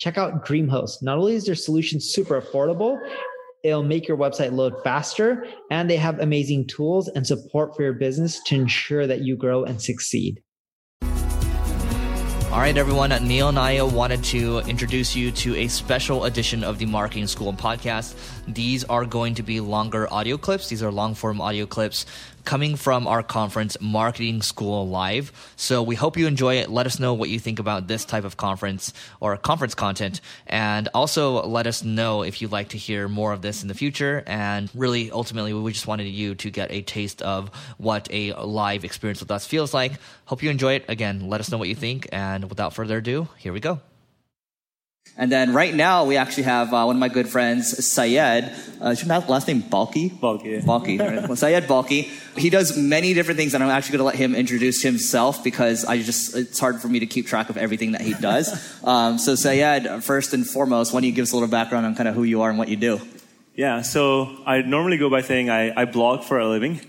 [0.00, 1.02] check out DreamHost.
[1.02, 2.98] Not only is their solution super affordable,
[3.62, 7.92] it'll make your website load faster, and they have amazing tools and support for your
[7.92, 10.42] business to ensure that you grow and succeed.
[12.50, 13.10] All right, everyone.
[13.28, 17.52] Neil and I wanted to introduce you to a special edition of the Marketing School
[17.52, 18.16] podcast.
[18.48, 20.68] These are going to be longer audio clips.
[20.68, 22.06] These are long form audio clips
[22.44, 25.32] coming from our conference, Marketing School Live.
[25.56, 26.70] So we hope you enjoy it.
[26.70, 30.20] Let us know what you think about this type of conference or conference content.
[30.46, 33.74] And also let us know if you'd like to hear more of this in the
[33.74, 34.22] future.
[34.26, 38.84] And really, ultimately, we just wanted you to get a taste of what a live
[38.84, 39.92] experience with us feels like.
[40.26, 40.84] Hope you enjoy it.
[40.88, 42.08] Again, let us know what you think.
[42.12, 43.80] And without further ado, here we go.
[45.16, 48.52] And then right now we actually have uh, one of my good friends, Syed.
[48.82, 50.10] Uh, is your last name Balkhi?
[50.10, 50.62] Balkhi.
[50.62, 50.98] Balkhi.
[50.98, 51.28] Right?
[51.28, 52.08] well, Syed Balkhi.
[52.38, 55.84] He does many different things, and I'm actually going to let him introduce himself because
[55.84, 58.82] I just it's hard for me to keep track of everything that he does.
[58.84, 61.94] um, so Syed, first and foremost, why don't you give us a little background on
[61.94, 63.00] kind of who you are and what you do?
[63.54, 63.82] Yeah.
[63.82, 66.80] So I normally go by saying I, I blog for a living.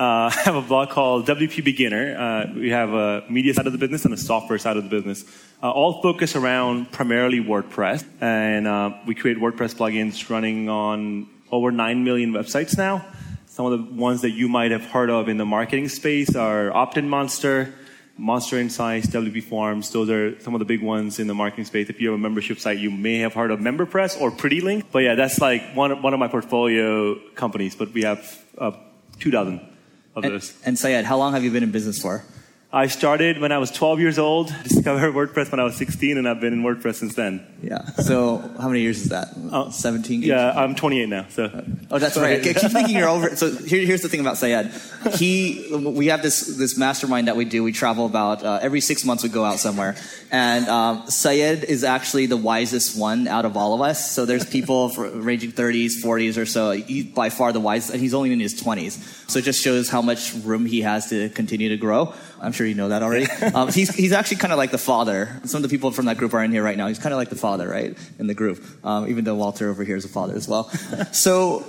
[0.00, 2.16] Uh, I have a blog called WP Beginner.
[2.16, 4.88] Uh, we have a media side of the business and a software side of the
[4.88, 5.26] business,
[5.62, 8.02] uh, all focused around primarily WordPress.
[8.18, 13.04] And uh, we create WordPress plugins running on over 9 million websites now.
[13.44, 16.72] Some of the ones that you might have heard of in the marketing space are
[16.72, 17.74] Opt-in Monster,
[18.16, 19.90] Monster Insights, WP Forms.
[19.90, 21.90] Those are some of the big ones in the marketing space.
[21.90, 24.84] If you have a membership site, you may have heard of MemberPress or PrettyLink.
[24.92, 28.72] But yeah, that's like one, one of my portfolio companies, but we have uh,
[29.18, 29.69] 2,000
[30.14, 30.52] of and, those.
[30.64, 32.24] And Syed, how long have you been in business for?
[32.72, 36.28] I started when I was 12 years old, discovered WordPress when I was 16, and
[36.28, 37.44] I've been in WordPress since then.
[37.60, 37.84] Yeah.
[37.96, 39.34] So how many years is that?
[39.50, 40.22] Uh, 17?
[40.22, 41.26] Yeah, I'm 28 now.
[41.30, 41.64] So.
[41.90, 42.38] Oh, that's right.
[42.38, 43.34] I keep thinking you're over.
[43.34, 44.70] So here, here's the thing about Syed.
[45.14, 47.64] He, we have this this mastermind that we do.
[47.64, 49.24] We travel about uh, every six months.
[49.24, 49.96] We go out somewhere,
[50.30, 54.12] and um, Syed is actually the wisest one out of all of us.
[54.12, 56.70] So there's people ranging 30s, 40s or so.
[56.70, 59.28] He's by far the wisest, and he's only in his 20s.
[59.28, 62.14] So it just shows how much room he has to continue to grow.
[62.40, 63.26] I'm sure you know that already.
[63.54, 65.40] Um, he's, he's actually kind of like the father.
[65.44, 66.86] Some of the people from that group are in here right now.
[66.86, 69.82] He's kind of like the father, right, in the group, um, even though Walter over
[69.82, 70.68] here is a father as well.
[71.12, 71.64] so,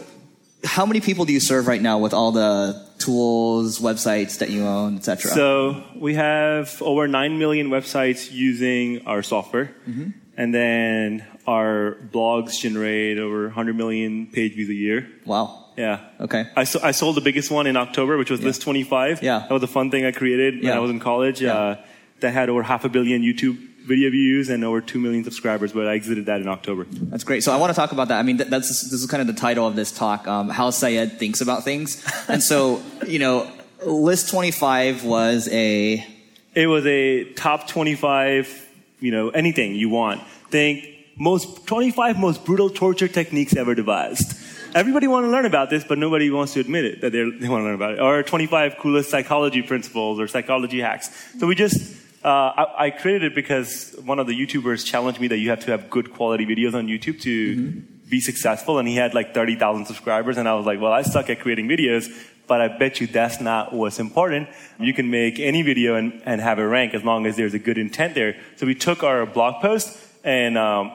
[0.63, 4.63] how many people do you serve right now with all the tools, websites that you
[4.63, 5.31] own, etc.?
[5.31, 9.73] So, we have over 9 million websites using our software.
[9.87, 10.09] Mm-hmm.
[10.37, 15.09] And then our blogs generate over 100 million page views a year.
[15.25, 15.60] Wow.
[15.77, 16.01] Yeah.
[16.19, 16.47] Okay.
[16.55, 18.47] I, so, I sold the biggest one in October, which was yeah.
[18.47, 19.23] List 25.
[19.23, 19.39] Yeah.
[19.39, 20.75] That was a fun thing I created when yeah.
[20.75, 21.41] I was in college.
[21.41, 21.53] Yeah.
[21.53, 21.75] Uh,
[22.21, 25.87] that had over half a billion YouTube video views and over 2 million subscribers, but
[25.87, 26.85] I exited that in October.
[26.89, 27.43] That's great.
[27.43, 28.19] So I want to talk about that.
[28.19, 31.19] I mean, that's, this is kind of the title of this talk, um, how Syed
[31.19, 32.03] thinks about things.
[32.27, 33.51] And so, you know,
[33.85, 36.05] List 25 was a...
[36.53, 40.21] It was a top 25, you know, anything you want.
[40.49, 40.85] Think
[41.17, 44.37] most 25 most brutal torture techniques ever devised.
[44.73, 47.41] Everybody want to learn about this, but nobody wants to admit it that they want
[47.41, 47.99] to learn about it.
[47.99, 51.09] Or 25 coolest psychology principles or psychology hacks.
[51.39, 55.27] So we just uh, I, I, created it because one of the YouTubers challenged me
[55.29, 58.09] that you have to have good quality videos on YouTube to mm-hmm.
[58.09, 61.31] be successful, and he had like 30,000 subscribers, and I was like, well, I suck
[61.31, 62.07] at creating videos,
[62.45, 64.49] but I bet you that's not what's important.
[64.79, 67.59] You can make any video and, and have it rank as long as there's a
[67.59, 68.39] good intent there.
[68.57, 70.91] So we took our blog post and um,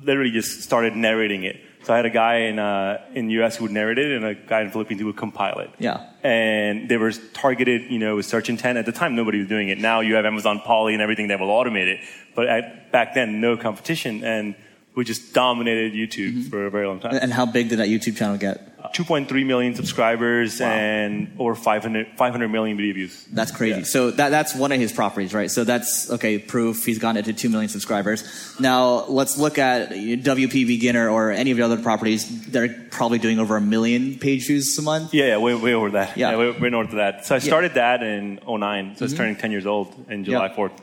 [0.00, 1.60] literally just started narrating it.
[1.84, 4.34] So I had a guy in uh, in US who would narrate it, and a
[4.34, 5.70] guy in Philippines who would compile it.
[5.78, 6.06] Yeah.
[6.22, 8.78] And they were targeted, you know, with search intent.
[8.78, 9.78] At the time, nobody was doing it.
[9.78, 12.00] Now you have Amazon Polly and everything that will automate it.
[12.34, 14.54] But at, back then, no competition, and
[14.98, 16.50] we just dominated YouTube mm-hmm.
[16.50, 17.14] for a very long time.
[17.14, 18.64] And how big did that YouTube channel get?
[18.92, 20.66] 2.3 million subscribers wow.
[20.66, 23.24] and over 500, 500 million video views.
[23.32, 23.78] That's crazy.
[23.78, 23.84] Yeah.
[23.84, 25.52] So that, that's one of his properties, right?
[25.52, 28.24] So that's, okay, proof He's gotten gone into 2 million subscribers.
[28.58, 32.46] Now, let's look at WP Beginner or any of the other properties.
[32.48, 35.14] They're probably doing over a million page views a month.
[35.14, 36.16] Yeah, yeah way, way over that.
[36.16, 37.24] Yeah, yeah way, way north of that.
[37.24, 37.98] So I started yeah.
[37.98, 38.48] that in 09.
[38.48, 39.04] So mm-hmm.
[39.04, 40.76] it's turning 10 years old in July 4th.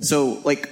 [0.00, 0.70] So, like,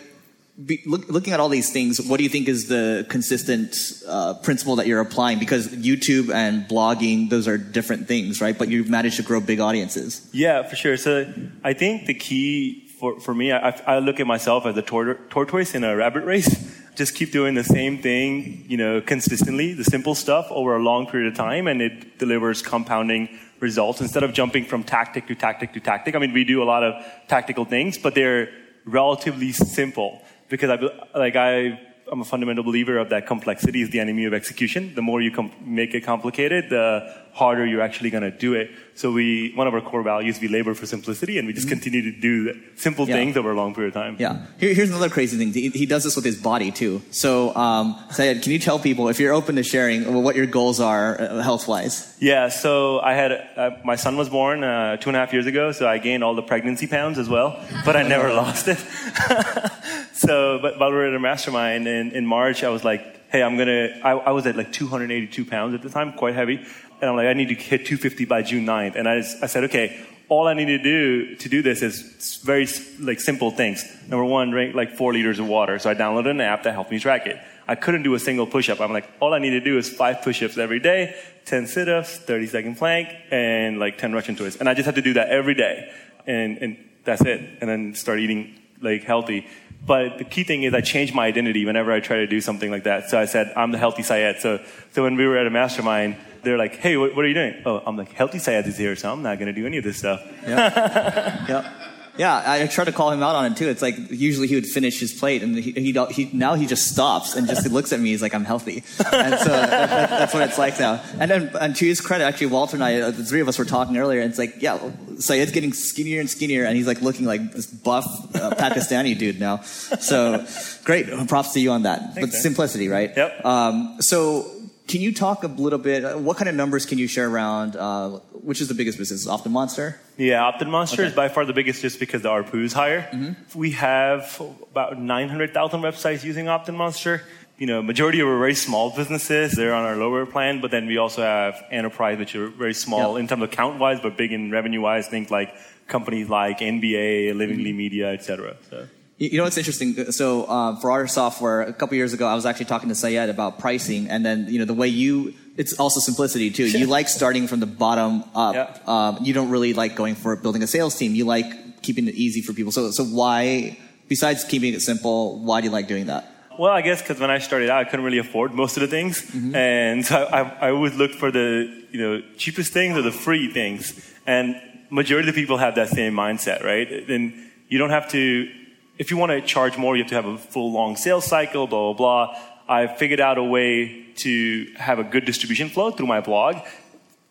[0.64, 3.76] be, look, looking at all these things, what do you think is the consistent
[4.08, 5.38] uh, principle that you're applying?
[5.38, 8.56] Because YouTube and blogging, those are different things, right?
[8.56, 10.26] But you've managed to grow big audiences.
[10.32, 10.96] Yeah, for sure.
[10.96, 11.32] So
[11.62, 15.18] I think the key for, for me, I, I look at myself as a tor-
[15.28, 16.74] tortoise in a rabbit race.
[16.96, 21.06] just keep doing the same thing, you know, consistently, the simple stuff over a long
[21.06, 23.28] period of time, and it delivers compounding
[23.60, 26.14] results instead of jumping from tactic to tactic to tactic.
[26.14, 28.48] I mean, we do a lot of tactical things, but they're
[28.86, 34.00] relatively simple because I, like I, I'm a fundamental believer of that complexity is the
[34.00, 34.94] enemy of execution.
[34.94, 38.70] The more you com- make it complicated, the harder you're actually going to do it.
[38.94, 41.74] So we, one of our core values, we labor for simplicity and we just mm-hmm.
[41.74, 43.16] continue to do simple yeah.
[43.16, 44.16] things over a long period of time.
[44.18, 44.46] Yeah.
[44.58, 45.52] Here, here's another crazy thing.
[45.52, 47.02] He, he, does this with his body too.
[47.10, 50.80] So, um, Syed, can you tell people if you're open to sharing what your goals
[50.80, 52.16] are uh, health wise?
[52.20, 52.48] Yeah.
[52.48, 55.72] So I had, uh, my son was born, uh, two and a half years ago.
[55.72, 58.78] So I gained all the pregnancy pounds as well, but I never lost it.
[60.16, 63.42] so, but while we were at a mastermind in, in March, I was like, hey,
[63.42, 66.64] I'm gonna, I, I was at like 282 pounds at the time, quite heavy
[67.00, 68.96] and I'm like, I need to hit 250 by June 9th.
[68.96, 72.40] And I, just, I said, okay, all I need to do to do this is
[72.42, 72.66] very
[72.98, 73.84] like simple things.
[74.08, 75.78] Number one, drink like four liters of water.
[75.78, 77.38] So I downloaded an app that helped me track it.
[77.68, 78.80] I couldn't do a single push-up.
[78.80, 81.16] I'm like, all I need to do is five push-ups every day,
[81.46, 84.60] 10 sit-ups, 30 second plank, and like 10 Russian twists.
[84.60, 85.92] And I just had to do that every day.
[86.26, 87.40] And, and that's it.
[87.60, 89.46] And then start eating like healthy.
[89.86, 92.70] But the key thing is I changed my identity whenever I try to do something
[92.70, 93.08] like that.
[93.08, 94.40] So I said, I'm the healthy Syed.
[94.40, 94.60] So,
[94.92, 97.62] so when we were at a mastermind, they're like, hey, what, what, are you doing?
[97.64, 99.84] Oh, I'm like, healthy Syed is here, so I'm not going to do any of
[99.84, 100.22] this stuff.
[100.42, 101.46] Yeah.
[101.48, 101.85] yeah.
[102.18, 103.68] Yeah, I try to call him out on it too.
[103.68, 106.90] It's like usually he would finish his plate, and he, he, he now he just
[106.90, 108.10] stops and just looks at me.
[108.10, 111.02] He's like, "I'm healthy," and so that, that's what it's like now.
[111.18, 113.58] And then, and to his credit, actually, Walter and I, uh, the three of us
[113.58, 114.78] were talking earlier, and it's like, yeah,
[115.18, 119.40] Syed's getting skinnier and skinnier, and he's like looking like this buff uh, Pakistani dude
[119.40, 119.60] now.
[119.60, 120.46] So
[120.84, 122.00] great, props to you on that.
[122.00, 122.42] Thanks, but man.
[122.42, 123.12] simplicity, right?
[123.16, 123.44] Yep.
[123.44, 124.50] Um, so
[124.86, 126.04] can you talk a little bit?
[126.04, 127.76] Uh, what kind of numbers can you share around?
[127.76, 129.26] Uh, which is the biggest business?
[129.26, 130.00] Optin Monster.
[130.16, 131.06] Yeah, OptinMonster okay.
[131.06, 133.02] is by far the biggest just because the ARPU is higher.
[133.02, 133.58] Mm-hmm.
[133.58, 134.40] We have
[134.70, 137.22] about 900,000 websites using Optin Monster.
[137.58, 140.86] You know, majority of our very small businesses, they're on our lower plan, but then
[140.86, 143.20] we also have enterprise, which are very small yep.
[143.20, 145.08] in terms of count wise, but big in revenue wise.
[145.08, 145.54] Think like
[145.88, 147.76] companies like NBA, Livingly mm-hmm.
[147.76, 148.56] Media, etc.
[148.70, 148.86] So.
[149.18, 150.12] You know what's interesting?
[150.12, 153.30] So uh, for our software, a couple years ago, I was actually talking to Syed
[153.30, 156.66] about pricing, and then you know the way you it's also simplicity too.
[156.66, 158.54] You like starting from the bottom up.
[158.54, 158.78] Yeah.
[158.86, 161.14] Um, you don't really like going for building a sales team.
[161.14, 162.72] You like keeping it easy for people.
[162.72, 166.30] So so why, besides keeping it simple, why do you like doing that?
[166.58, 168.86] Well, I guess because when I started out, I couldn't really afford most of the
[168.86, 169.54] things, mm-hmm.
[169.54, 173.50] and so I, I always looked for the you know cheapest things or the free
[173.50, 174.12] things.
[174.26, 174.60] And
[174.90, 176.90] majority of the people have that same mindset, right?
[177.08, 177.32] And
[177.68, 178.50] you don't have to
[178.98, 181.66] if you want to charge more, you have to have a full long sales cycle,
[181.66, 182.42] blah, blah, blah.
[182.68, 186.56] I figured out a way to have a good distribution flow through my blog,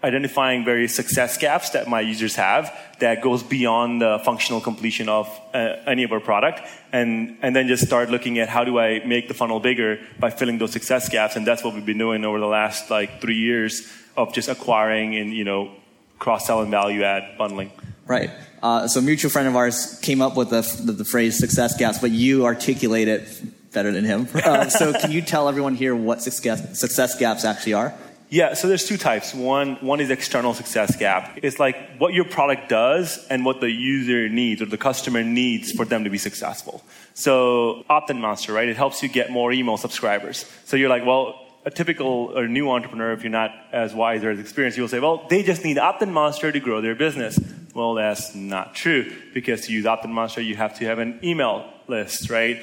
[0.03, 5.27] identifying various success gaps that my users have that goes beyond the functional completion of
[5.53, 6.61] uh, any of our product.
[6.93, 10.29] And, and then just start looking at how do I make the funnel bigger by
[10.29, 11.35] filling those success gaps.
[11.35, 15.15] And that's what we've been doing over the last like three years of just acquiring
[15.15, 15.71] and, you know,
[16.19, 17.71] cross sell and value add bundling.
[18.07, 18.29] Right.
[18.61, 21.77] Uh, so a mutual friend of ours came up with the, the, the, phrase success
[21.77, 23.27] gaps, but you articulate it
[23.73, 24.27] better than him.
[24.33, 27.93] Uh, so can you tell everyone here what success, success gaps actually are?
[28.29, 29.35] Yeah, so there's two types.
[29.35, 31.37] One, one is external success gap.
[31.43, 35.71] It's like what your product does and what the user needs or the customer needs
[35.71, 36.83] for them to be successful.
[37.13, 38.67] So OptinMonster, right?
[38.67, 40.45] It helps you get more email subscribers.
[40.65, 44.29] So you're like, well, a typical or new entrepreneur, if you're not as wise or
[44.29, 47.39] as experienced, you'll say, well, they just need Opt-in Monster to grow their business.
[47.73, 51.67] Well, that's not true because to use Opt-in Monster, you have to have an email
[51.87, 52.61] list, right?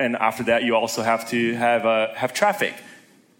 [0.00, 2.74] And after that, you also have to have, uh, have traffic.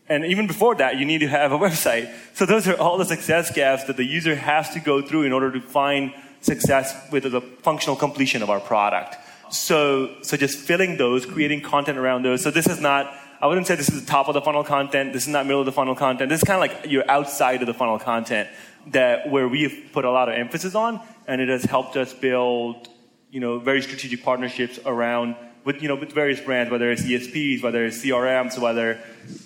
[0.08, 2.12] And even before that, you need to have a website.
[2.35, 5.32] So those are all the success gaps that the user has to go through in
[5.32, 9.16] order to find success with the functional completion of our product.
[9.50, 12.42] So, so just filling those, creating content around those.
[12.42, 15.14] So this is not I wouldn't say this is the top of the funnel content.
[15.14, 16.28] This is not middle of the funnel content.
[16.28, 18.50] This is kind of like your outside of the funnel content
[18.88, 22.88] that where we've put a lot of emphasis on, and it has helped us build,
[23.30, 27.62] you know, very strategic partnerships around with you know with various brands, whether it's ESPs,
[27.62, 29.00] whether it's CRMs, whether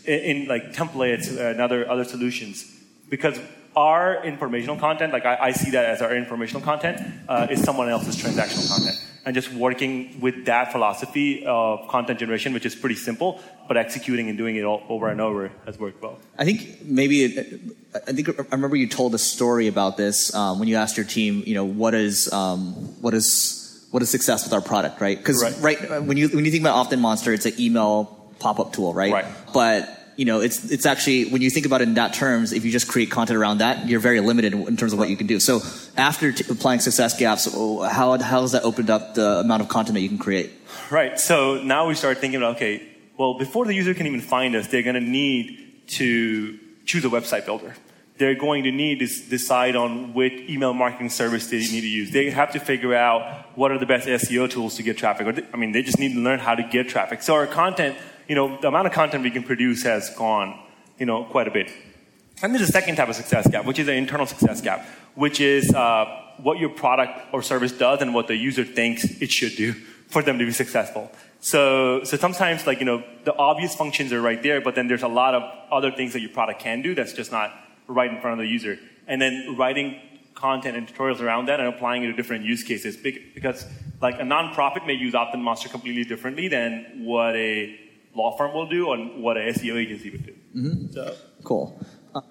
[0.05, 2.65] in, in like templates and other other solutions,
[3.09, 3.39] because
[3.77, 7.89] our informational content, like I, I see that as our informational content, uh, is someone
[7.89, 12.95] else's transactional content and just working with that philosophy of content generation, which is pretty
[12.95, 16.19] simple, but executing and doing it all over and over has worked well.
[16.39, 17.61] I think maybe it,
[17.95, 21.07] I think I remember you told a story about this um, when you asked your
[21.07, 25.17] team, you know, what is um, what is what is success with our product, right?
[25.17, 25.81] Because right.
[25.89, 26.03] right.
[26.03, 29.13] when you when you think about OptinMonster, it's an email pop up tool, right?
[29.13, 29.27] Right.
[29.55, 32.65] But you know, it's it's actually when you think about it in that terms, if
[32.65, 35.27] you just create content around that, you're very limited in terms of what you can
[35.27, 35.41] do.
[35.41, 35.61] So
[35.97, 39.69] after t- applying success gaps, oh, how how has that opened up the amount of
[39.69, 40.53] content that you can create?
[40.91, 41.19] Right.
[41.19, 44.67] So now we start thinking about okay, Well, before the user can even find us,
[44.69, 47.75] they're going to need to choose a website builder.
[48.17, 52.13] They're going to need to decide on which email marketing service they need to use.
[52.13, 55.27] They have to figure out what are the best SEO tools to get traffic.
[55.27, 57.23] Or I mean, they just need to learn how to get traffic.
[57.23, 57.97] So our content,
[58.29, 60.59] you know, the amount of content we can produce has gone,
[60.99, 61.71] you know, quite a bit.
[62.43, 65.41] And there's a second type of success gap, which is an internal success gap, which
[65.41, 66.05] is uh,
[66.39, 69.73] what your product or service does and what the user thinks it should do
[70.09, 71.11] for them to be successful.
[71.41, 75.03] So, so sometimes, like, you know, the obvious functions are right there, but then there's
[75.03, 77.53] a lot of other things that your product can do that's just not
[77.87, 78.79] right in front of the user.
[79.07, 80.01] And then writing
[80.35, 82.97] content and tutorials around that and applying it to different use cases.
[82.97, 83.67] Because,
[84.01, 87.79] like, a nonprofit may use OptinMonster completely differently than what a
[88.15, 90.33] law firm will do and what a SEO agency would do.
[90.57, 90.93] Mm-hmm.
[90.93, 91.17] So.
[91.43, 91.79] Cool.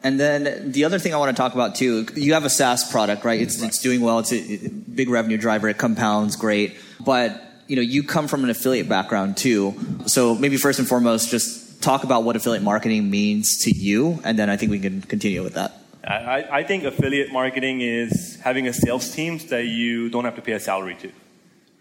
[0.02, 2.90] And then the other thing I want to talk about too, you have a SaaS
[2.90, 3.42] product, right?
[3.42, 4.20] It's, it's doing well.
[4.20, 5.68] It's a big revenue driver.
[5.68, 6.78] It compounds great.
[7.02, 9.74] But, you know, you come from an affiliate background too.
[10.06, 14.22] So maybe first and foremost, just talk about what affiliate marketing means to you.
[14.24, 15.74] And then I think we can continue with that.
[16.06, 20.42] I, I think affiliate marketing is having a sales team that you don't have to
[20.42, 21.12] pay a salary to,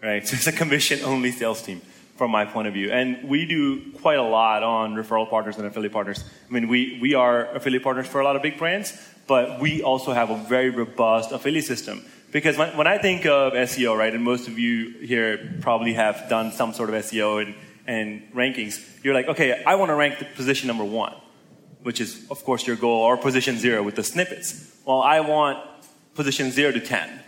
[0.03, 0.27] right?
[0.27, 1.83] So it's a commission only sales team
[2.23, 2.93] from my point of view.
[2.93, 6.23] And we do quite a lot on referral partners and affiliate partners.
[6.49, 9.83] I mean, we, we are affiliate partners for a lot of big brands, but we
[9.83, 12.05] also have a very robust affiliate system.
[12.31, 16.29] Because when, when I think of SEO, right, and most of you here probably have
[16.29, 17.57] done some sort of SEO and,
[17.89, 21.17] and rankings, you're like, okay, I want to rank the position number one,
[21.83, 24.73] which is, of course, your goal, or position zero with the snippets.
[24.85, 25.59] Well, I want
[26.15, 27.19] position zero to 10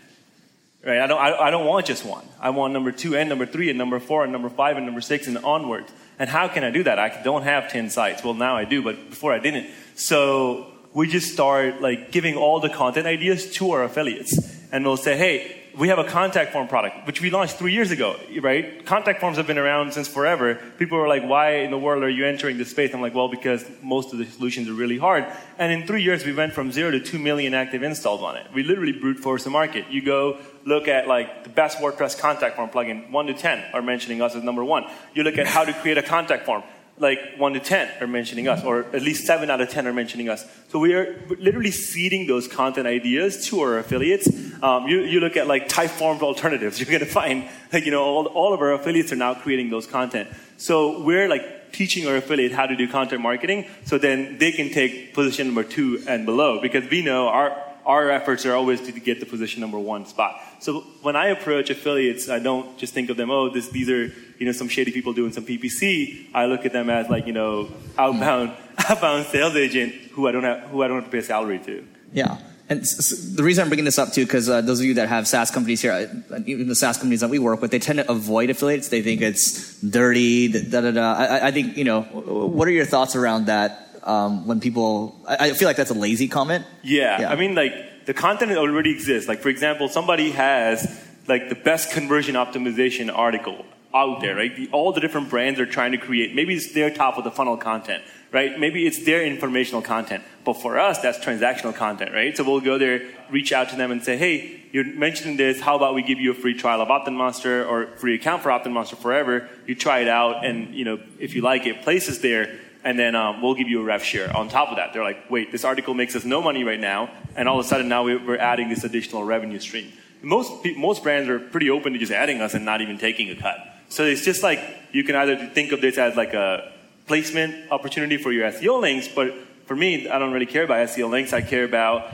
[0.87, 1.01] Right?
[1.01, 2.27] I don't, I, I don't want just one.
[2.39, 5.01] I want number two and number three and number four and number five and number
[5.01, 5.91] six and onwards.
[6.19, 6.99] And how can I do that?
[6.99, 8.23] I don't have 10 sites.
[8.23, 9.69] Well, now I do, but before I didn't.
[9.95, 14.39] So we just start like giving all the content ideas to our affiliates.
[14.71, 17.91] And we'll say, hey, we have a contact form product, which we launched three years
[17.91, 18.87] ago, right?
[18.87, 20.55] Contact forms have been around since forever.
[20.79, 22.95] People are like, why in the world are you entering this space?
[22.95, 25.27] I'm like, well, because most of the solutions are really hard.
[25.59, 28.47] And in three years, we went from zero to two million active installs on it.
[28.55, 29.87] We literally brute force the market.
[29.91, 33.83] You go look at like the best WordPress contact form plugin, one to 10 are
[33.83, 34.85] mentioning us as number one.
[35.13, 36.63] You look at how to create a contact form
[36.99, 39.93] like 1 to 10 are mentioning us, or at least 7 out of 10 are
[39.93, 40.47] mentioning us.
[40.69, 44.29] So we are literally seeding those content ideas to our affiliates.
[44.63, 48.05] Um, you, you look at like Typeform alternatives, you're going to find like, you know,
[48.05, 50.29] all, all of our affiliates are now creating those content.
[50.57, 54.71] So we're like teaching our affiliate how to do content marketing so then they can
[54.71, 57.51] take position number two and below because we know our,
[57.87, 60.41] our efforts are always to get the position number one spot.
[60.61, 64.13] So when I approach affiliates, I don't just think of them, oh, this, these are
[64.39, 66.29] you know some shady people doing some PPC.
[66.35, 68.53] I look at them as like you know outbound
[68.89, 71.59] outbound sales agent who I don't have who I don't have to pay a salary
[71.61, 71.87] to.
[72.13, 72.39] Yeah.
[72.67, 75.29] And the reason I'm bringing this up too, because uh, those of you that have
[75.29, 78.11] SaaS companies here, uh, even the SaaS companies that we work with, they tend to
[78.11, 78.89] avoid affiliates.
[78.89, 81.13] They think it's dirty, da da da.
[81.13, 82.03] I, I think you know.
[82.03, 83.94] What are your thoughts around that?
[84.05, 86.67] Um, when people, I, I, feel like that's a lazy comment.
[86.83, 87.23] Yeah.
[87.23, 89.29] yeah, I mean, like the content already exists.
[89.29, 94.55] Like for example, somebody has like the best conversion optimization article out there, right?
[94.55, 96.35] The, all the different brands are trying to create.
[96.35, 98.59] Maybe it's their top of the funnel content, right?
[98.59, 100.25] Maybe it's their informational content.
[100.45, 102.37] But for us, that's transactional content, right?
[102.37, 105.61] So we'll go there, reach out to them and say, hey, you're mentioning this.
[105.61, 108.99] How about we give you a free trial of OptinMonster or free account for OptinMonster
[108.99, 109.49] forever?
[109.67, 112.99] You try it out, and you know if you like it, place us there, and
[112.99, 114.93] then um, we'll give you a rev share on top of that.
[114.93, 117.69] They're like, wait, this article makes us no money right now, and all of a
[117.69, 119.93] sudden now we're adding this additional revenue stream.
[120.23, 123.37] Most most brands are pretty open to just adding us and not even taking a
[123.37, 123.59] cut.
[123.89, 124.61] So it's just like
[124.93, 126.73] you can either think of this as like a
[127.07, 129.35] placement opportunity for your SEO links, but
[129.67, 131.33] for me, I don't really care about SEO links.
[131.33, 132.11] I care about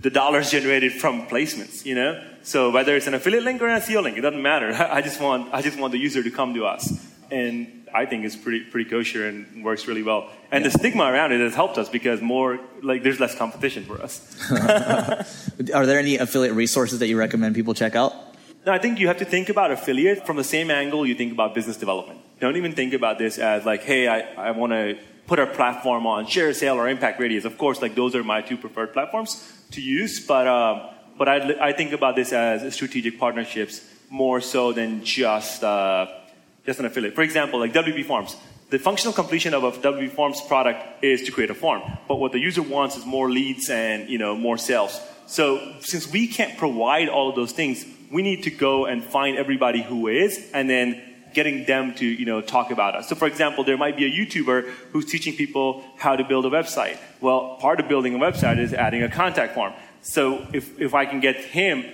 [0.00, 2.22] the dollars generated from placements, you know?
[2.42, 4.72] So whether it's an affiliate link or an SEO link, it doesn't matter.
[4.90, 7.09] I just want, I just want the user to come to us.
[7.30, 10.30] And I think it's pretty, pretty kosher and works really well.
[10.50, 10.70] And yeah.
[10.70, 14.20] the stigma around it has helped us because more, like, there's less competition for us.
[15.74, 18.14] Are there any affiliate resources that you recommend people check out?
[18.66, 21.32] No, I think you have to think about affiliate from the same angle you think
[21.32, 22.20] about business development.
[22.40, 26.06] Don't even think about this as like, hey, I, I want to put our platform
[26.06, 27.44] on ShareASale or Impact Radius.
[27.44, 31.68] Of course, like those are my two preferred platforms to use, but um, but I,
[31.68, 36.06] I think about this as strategic partnerships more so than just uh,
[36.64, 37.14] just an affiliate.
[37.14, 38.36] For example, like WP Forms.
[38.70, 42.30] The functional completion of a WP Forms product is to create a form, but what
[42.32, 45.00] the user wants is more leads and you know more sales.
[45.26, 49.38] So since we can't provide all of those things, we need to go and find
[49.38, 51.02] everybody who is and then
[51.32, 54.10] getting them to you know talk about us so for example there might be a
[54.10, 58.58] youtuber who's teaching people how to build a website well part of building a website
[58.58, 61.84] is adding a contact form so if, if i can get him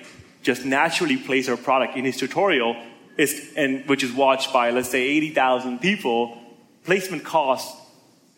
[0.42, 2.76] just naturally place our product in his tutorial
[3.16, 6.38] is, and which is watched by let's say 80000 people
[6.84, 7.76] placement cost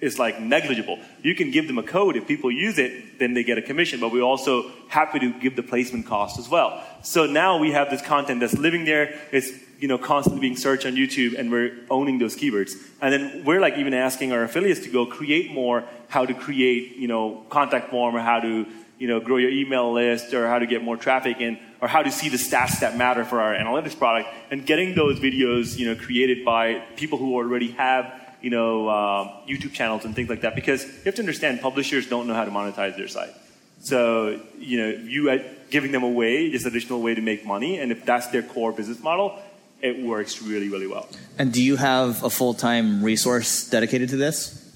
[0.01, 0.99] is like negligible.
[1.23, 2.17] You can give them a code.
[2.17, 4.01] If people use it, then they get a commission.
[4.01, 6.83] But we're also happy to give the placement cost as well.
[7.03, 9.19] So now we have this content that's living there.
[9.33, 12.73] It's you know constantly being searched on YouTube, and we're owning those keywords.
[13.01, 15.85] And then we're like even asking our affiliates to go create more.
[16.09, 18.67] How to create you know contact form or how to
[18.99, 22.03] you know grow your email list or how to get more traffic in or how
[22.03, 25.87] to see the stats that matter for our analytics product and getting those videos you
[25.87, 30.43] know created by people who already have you know, uh, YouTube channels and things like
[30.43, 33.35] that because you have to understand publishers don't know how to monetize their site.
[33.81, 37.93] So, you know, you are giving them away, this additional way to make money, and
[37.93, 39.39] if that's their core business model,
[39.81, 41.09] it works really, really well.
[41.39, 44.68] And do you have a full time resource dedicated to this?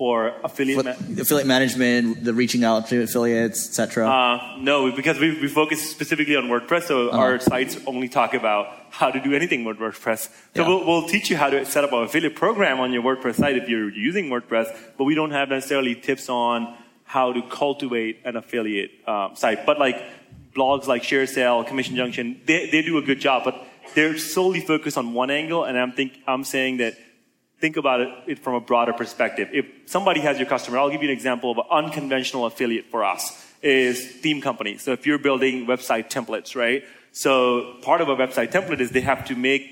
[0.00, 4.08] For affiliate, ma- affiliate management, the reaching out to affiliates, etc.
[4.08, 7.18] Uh, no, because we, we focus specifically on WordPress, so uh-huh.
[7.18, 10.30] our sites only talk about how to do anything with WordPress.
[10.56, 10.68] So yeah.
[10.68, 13.58] we'll, we'll, teach you how to set up an affiliate program on your WordPress site
[13.58, 18.36] if you're using WordPress, but we don't have necessarily tips on how to cultivate an
[18.36, 19.66] affiliate uh, site.
[19.66, 20.02] But like
[20.56, 24.96] blogs like ShareASale, Commission Junction, they, they do a good job, but they're solely focused
[24.96, 26.94] on one angle, and I'm think I'm saying that
[27.60, 29.48] think about it, it, from a broader perspective.
[29.52, 33.04] If somebody has your customer, I'll give you an example of an unconventional affiliate for
[33.04, 34.82] us is theme companies.
[34.82, 36.82] So if you're building website templates, right?
[37.12, 39.62] So part of a website template is they have to make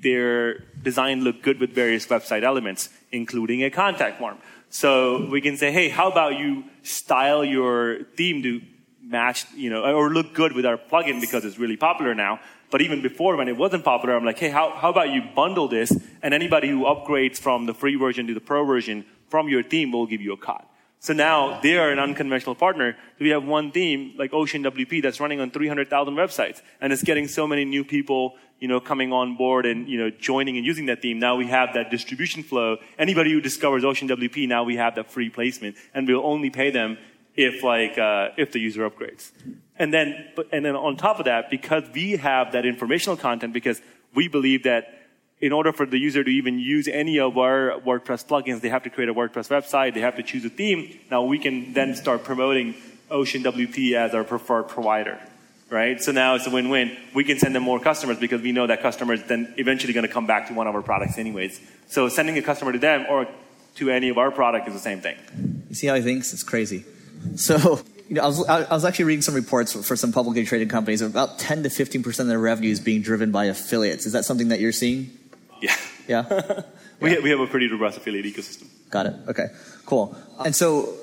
[0.00, 4.38] their design look good with various website elements, including a contact form.
[4.70, 8.60] So we can say, hey, how about you style your theme to
[9.02, 12.40] match, you know, or look good with our plugin because it's really popular now.
[12.74, 15.68] But even before, when it wasn't popular, I'm like, hey, how, how about you bundle
[15.68, 15.96] this?
[16.22, 19.92] And anybody who upgrades from the free version to the pro version from your theme
[19.92, 20.68] will give you a cut.
[20.98, 22.96] So now they are an unconventional partner.
[23.16, 27.04] So we have one theme like Ocean WP that's running on 300,000 websites and it's
[27.04, 30.66] getting so many new people, you know, coming on board and, you know, joining and
[30.66, 31.20] using that theme.
[31.20, 32.78] Now we have that distribution flow.
[32.98, 36.70] Anybody who discovers Ocean WP, now we have that free placement and we'll only pay
[36.70, 36.98] them
[37.36, 39.30] if like, uh, if the user upgrades.
[39.76, 43.80] And then, and then on top of that, because we have that informational content, because
[44.14, 45.00] we believe that
[45.40, 48.84] in order for the user to even use any of our WordPress plugins, they have
[48.84, 50.98] to create a WordPress website, they have to choose a theme.
[51.10, 52.74] Now we can then start promoting
[53.10, 55.18] Ocean WP as our preferred provider.
[55.70, 56.00] Right?
[56.00, 56.96] So now it's a win-win.
[57.14, 60.12] We can send them more customers because we know that customers then eventually going to
[60.12, 61.60] come back to one of our products anyways.
[61.88, 63.26] So sending a customer to them or
[63.76, 65.16] to any of our product is the same thing.
[65.68, 66.32] You see how he thinks?
[66.32, 66.84] It's crazy.
[67.36, 70.70] So you know, I was, I was actually reading some reports for some publicly traded
[70.70, 74.06] companies of about 10 to 15% of their revenue is being driven by affiliates.
[74.06, 75.10] Is that something that you're seeing?
[75.62, 75.74] Yeah.
[76.06, 76.22] Yeah?
[77.00, 77.14] we, yeah.
[77.16, 78.68] Have, we have a pretty robust affiliate ecosystem.
[78.90, 79.14] Got it.
[79.28, 79.46] Okay.
[79.86, 80.16] Cool.
[80.44, 80.94] And so,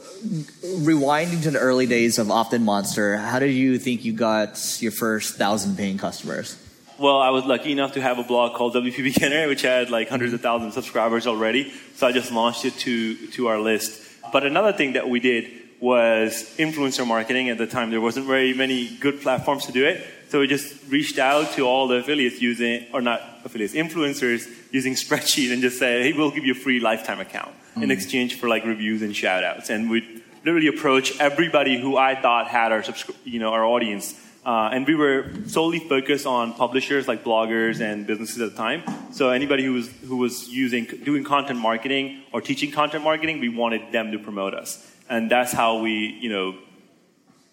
[0.64, 4.92] rewinding to the early days of Opt-in Monster, how did you think you got your
[4.92, 6.56] first thousand paying customers?
[7.00, 10.10] Well, I was lucky enough to have a blog called WP Beginner, which had like
[10.10, 11.74] hundreds of thousands of subscribers already.
[11.96, 14.00] So I just launched it to, to our list.
[14.32, 17.50] But another thing that we did was influencer marketing.
[17.50, 20.06] At the time, there wasn't very many good platforms to do it.
[20.30, 24.94] So we just reached out to all the affiliates using, or not affiliates, influencers using
[25.06, 27.84] spreadsheet and just say, hey, we'll give you a free lifetime account mm-hmm.
[27.84, 27.94] in mm.
[27.94, 29.70] exchange for like reviews and shout outs.
[29.70, 34.16] And we literally approached everybody who I thought had our, subscri- you know, our audience.
[34.46, 38.84] Uh, and we were solely focused on publishers like bloggers and businesses at the time.
[39.12, 43.50] So anybody who was who was using doing content marketing or teaching content marketing, we
[43.50, 46.56] wanted them to promote us and that's how we, you know,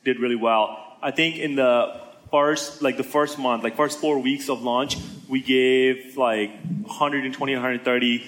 [0.05, 0.97] did really well.
[1.03, 4.97] I think in the first, like the first month, like first four weeks of launch,
[5.29, 8.19] we gave like 120, 130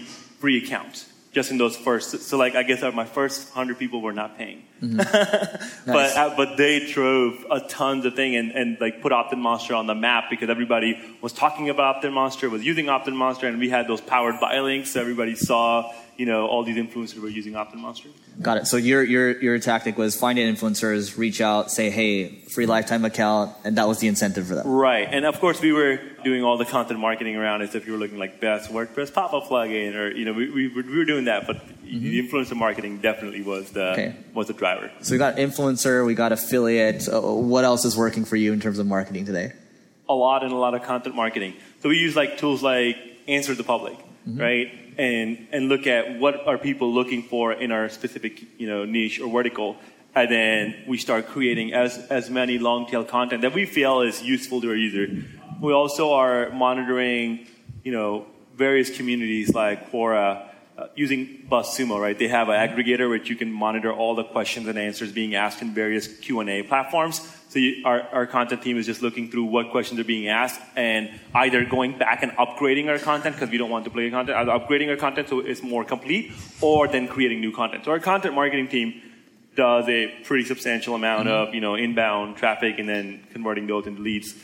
[0.41, 2.23] free accounts just in those first.
[2.23, 4.97] So like I guess my first hundred people were not paying, mm-hmm.
[4.97, 5.85] nice.
[5.87, 9.87] but uh, but they drove a tons of thing and, and like put OptinMonster on
[9.87, 14.01] the map because everybody was talking about OptinMonster, was using OptinMonster, and we had those
[14.01, 14.93] powered by links.
[14.93, 18.09] So everybody saw you know, all these influencers were using OptinMonster.
[18.43, 18.67] Got it.
[18.67, 23.57] So your, your, your tactic was find influencers, reach out, say, hey, free lifetime account,
[23.65, 24.69] and that was the incentive for them.
[24.69, 25.09] Right.
[25.11, 27.73] And of course, we were doing all the content marketing around it.
[27.73, 30.69] So if you were looking like best WordPress pop-up plugin, or, you know, we, we,
[30.69, 32.03] we were doing that, but mm-hmm.
[32.03, 34.17] the influencer marketing definitely was the, okay.
[34.35, 34.91] was the driver.
[35.01, 37.09] So we got influencer, we got affiliate.
[37.09, 39.55] Uh, what else is working for you in terms of marketing today?
[40.07, 41.55] A lot and a lot of content marketing.
[41.83, 43.97] So we use like tools like Answer the Public,
[44.29, 44.39] mm-hmm.
[44.39, 44.90] right?
[45.01, 49.19] And, and look at what are people looking for in our specific you know, niche
[49.19, 49.77] or vertical.
[50.15, 54.23] And then we start creating as, as many long tail content that we feel is
[54.23, 55.25] useful to our user.
[55.59, 57.47] We also are monitoring,
[57.83, 60.50] you know, various communities like Quora,
[60.81, 62.19] uh, using BuzzSumo, right?
[62.19, 65.61] They have an aggregator which you can monitor all the questions and answers being asked
[65.61, 67.21] in various Q&A platforms.
[67.51, 70.61] So you, our, our content team is just looking through what questions are being asked
[70.77, 74.39] and either going back and upgrading our content because we don't want to play content,
[74.39, 77.85] either upgrading our content so it's more complete or then creating new content.
[77.85, 79.03] So our content marketing team
[79.57, 81.49] does a pretty substantial amount mm-hmm.
[81.49, 84.35] of, you know, inbound traffic and then converting those into leads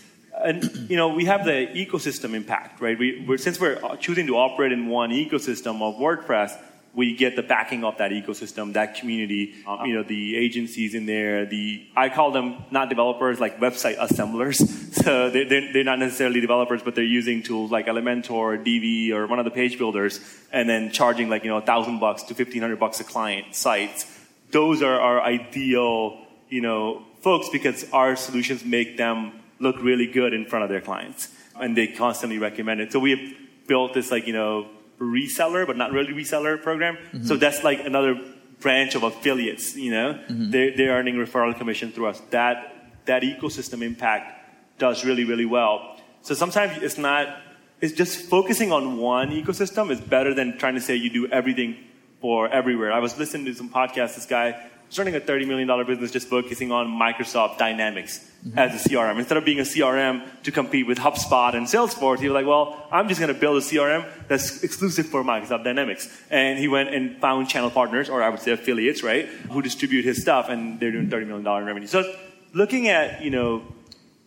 [0.44, 2.98] and you know we have the ecosystem impact, right?
[2.98, 6.58] We, we're, since we're choosing to operate in one ecosystem of WordPress,
[6.96, 9.54] we get the backing of that ecosystem, that community.
[9.66, 11.44] Um, you know, the agencies in there.
[11.44, 14.58] The I call them not developers, like website assemblers.
[14.96, 19.38] So they're, they're not necessarily developers, but they're using tools like Elementor, Divi, or one
[19.38, 20.18] of the page builders,
[20.50, 23.54] and then charging like you know a thousand bucks to fifteen hundred bucks a client
[23.54, 24.04] sites.
[24.50, 30.32] Those are our ideal, you know, folks because our solutions make them look really good
[30.32, 31.28] in front of their clients.
[31.58, 32.92] And they constantly recommend it.
[32.92, 33.20] So we have
[33.66, 36.96] built this like, you know, reseller, but not really reseller program.
[36.96, 37.24] Mm-hmm.
[37.24, 38.20] So that's like another
[38.60, 40.50] branch of affiliates, you know, mm-hmm.
[40.50, 42.20] they're, they're earning referral commission through us.
[42.30, 44.32] That, that ecosystem impact
[44.78, 45.98] does really, really well.
[46.22, 47.38] So sometimes it's not,
[47.80, 51.76] it's just focusing on one ecosystem is better than trying to say you do everything
[52.20, 52.92] for everywhere.
[52.92, 56.70] I was listening to some podcast, this guy starting a $30 million business just focusing
[56.70, 58.58] on Microsoft Dynamics mm-hmm.
[58.58, 59.18] as a CRM.
[59.18, 62.86] Instead of being a CRM to compete with HubSpot and Salesforce, he was like, well,
[62.92, 66.08] I'm just going to build a CRM that's exclusive for Microsoft Dynamics.
[66.30, 70.04] And he went and found channel partners, or I would say affiliates, right, who distribute
[70.04, 71.88] his stuff, and they're doing $30 million in revenue.
[71.88, 72.14] So
[72.52, 73.62] looking at, you know,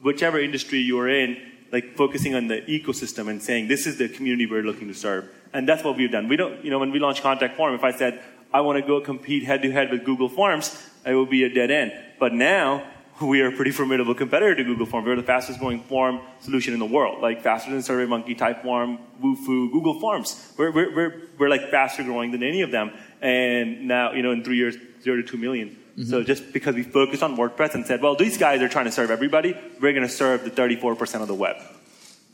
[0.01, 1.37] whichever industry you're in,
[1.71, 5.29] like focusing on the ecosystem and saying, this is the community we're looking to serve.
[5.53, 6.27] And that's what we've done.
[6.27, 8.21] We don't, you know, when we launched Contact Form, if I said,
[8.53, 11.49] I want to go compete head to head with Google Forms, it would be a
[11.49, 11.93] dead end.
[12.19, 12.83] But now,
[13.21, 15.05] we are a pretty formidable competitor to Google Forms.
[15.05, 19.71] We're the fastest growing form solution in the world, like faster than SurveyMonkey, Typeform, Wufoo,
[19.71, 20.53] Google Forms.
[20.57, 22.91] We're, we're, we're, we're like faster growing than any of them.
[23.21, 25.77] And now, you know, in three years, zero to two million.
[25.97, 26.03] Mm-hmm.
[26.09, 28.91] So just because we focused on WordPress and said, well, these guys are trying to
[28.91, 31.57] serve everybody, we're going to serve the 34% of the web.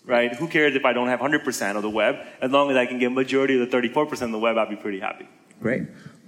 [0.06, 0.36] Right?
[0.36, 2.18] Who cares if I don't have 100% of the web?
[2.40, 4.76] As long as I can get majority of the 34% of the web, I'll be
[4.76, 5.28] pretty happy.
[5.62, 5.84] Great.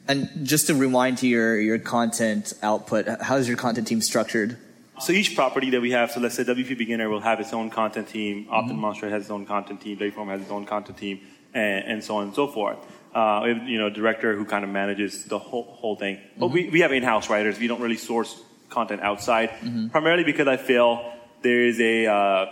[0.07, 4.57] And just to rewind to your, your content output, how is your content team structured?
[4.99, 7.69] So each property that we have, so let's say WP Beginner will have its own
[7.69, 8.83] content team, mm-hmm.
[8.83, 11.21] Optin has its own content team, Dayform has its own content team,
[11.53, 12.77] and, and so on and so forth.
[13.13, 16.15] Uh, we have, you know, director who kind of manages the whole, whole thing.
[16.15, 16.39] Mm-hmm.
[16.39, 17.59] But we, we have in-house writers.
[17.59, 19.89] We don't really source content outside, mm-hmm.
[19.89, 22.45] primarily because I feel there is a uh,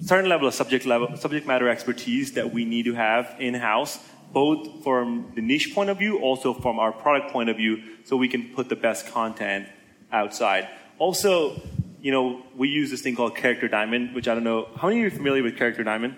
[0.00, 3.98] certain level of subject level, subject matter expertise that we need to have in-house
[4.34, 8.16] both from the niche point of view, also from our product point of view, so
[8.16, 9.66] we can put the best content
[10.12, 10.68] outside.
[10.98, 11.62] Also,
[12.02, 14.68] you know, we use this thing called Character Diamond, which I don't know.
[14.76, 16.16] How many of you are familiar with Character Diamond?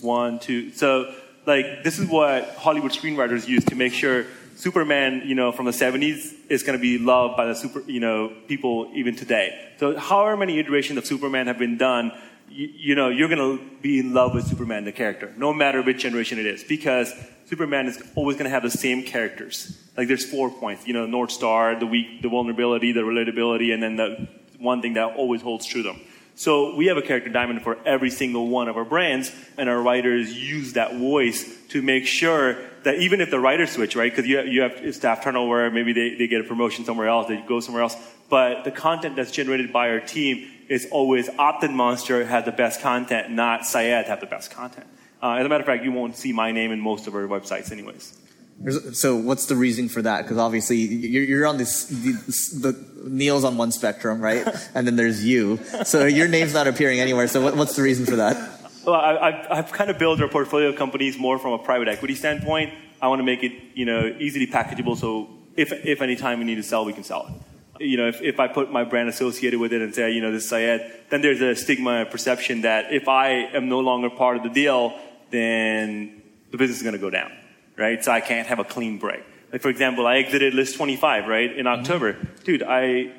[0.00, 0.72] One, two.
[0.72, 1.14] So,
[1.46, 4.26] like, this is what Hollywood screenwriters use to make sure
[4.56, 8.00] Superman, you know, from the 70s is going to be loved by the super, you
[8.00, 9.68] know, people even today.
[9.78, 12.12] So, however many iterations of Superman have been done,
[12.50, 15.82] you, you know, you're going to be in love with Superman, the character, no matter
[15.82, 17.12] which generation it is, because
[17.46, 19.78] Superman is always going to have the same characters.
[19.96, 23.82] Like there's four points, you know, North Star, the weak, the vulnerability, the relatability, and
[23.82, 26.00] then the one thing that always holds true them.
[26.34, 29.80] So we have a character diamond for every single one of our brands, and our
[29.80, 34.26] writers use that voice to make sure that even if the writers switch, right, because
[34.26, 37.58] you you have staff turnover, maybe they, they get a promotion somewhere else, they go
[37.58, 37.96] somewhere else,
[38.30, 42.80] but the content that's generated by our team is always Optin Monster has the best
[42.80, 44.86] content, not Syed have the best content.
[45.22, 47.22] Uh, as a matter of fact, you won't see my name in most of our
[47.22, 48.16] websites, anyways.
[48.92, 50.22] So, what's the reason for that?
[50.22, 54.46] Because obviously, you're, you're on this, this, the Neil's on one spectrum, right?
[54.74, 55.58] and then there's you.
[55.84, 57.28] So your name's not appearing anywhere.
[57.28, 58.36] So, what, what's the reason for that?
[58.84, 62.74] Well, I, have kind of built our portfolio companies more from a private equity standpoint.
[63.00, 64.96] I want to make it, you know, easily packageable.
[64.96, 67.47] So, if if any time we need to sell, we can sell it
[67.78, 70.32] you know, if, if I put my brand associated with it and say, you know,
[70.32, 74.36] this is Syed, then there's a stigma perception that if I am no longer part
[74.36, 74.98] of the deal,
[75.30, 77.32] then the business is going to go down,
[77.76, 78.02] right?
[78.04, 79.24] So I can't have a clean break.
[79.52, 81.66] Like, for example, I exited List 25, right, in mm-hmm.
[81.66, 82.14] October.
[82.14, 82.44] Mm-hmm.
[82.44, 83.12] Dude, I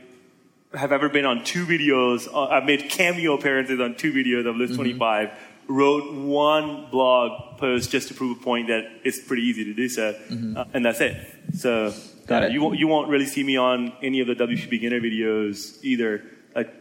[0.74, 2.28] have ever been on two videos.
[2.32, 4.82] Uh, I've made cameo appearances on two videos of List mm-hmm.
[4.98, 5.32] 25.
[5.68, 9.88] Wrote one blog post just to prove a point that it's pretty easy to do
[9.88, 10.58] so, mm-hmm.
[10.58, 11.16] uh, and that's it.
[11.54, 11.94] So
[12.32, 15.84] uh, you won't you won't really see me on any of the WP beginner videos
[15.84, 16.24] either.
[16.56, 16.74] Like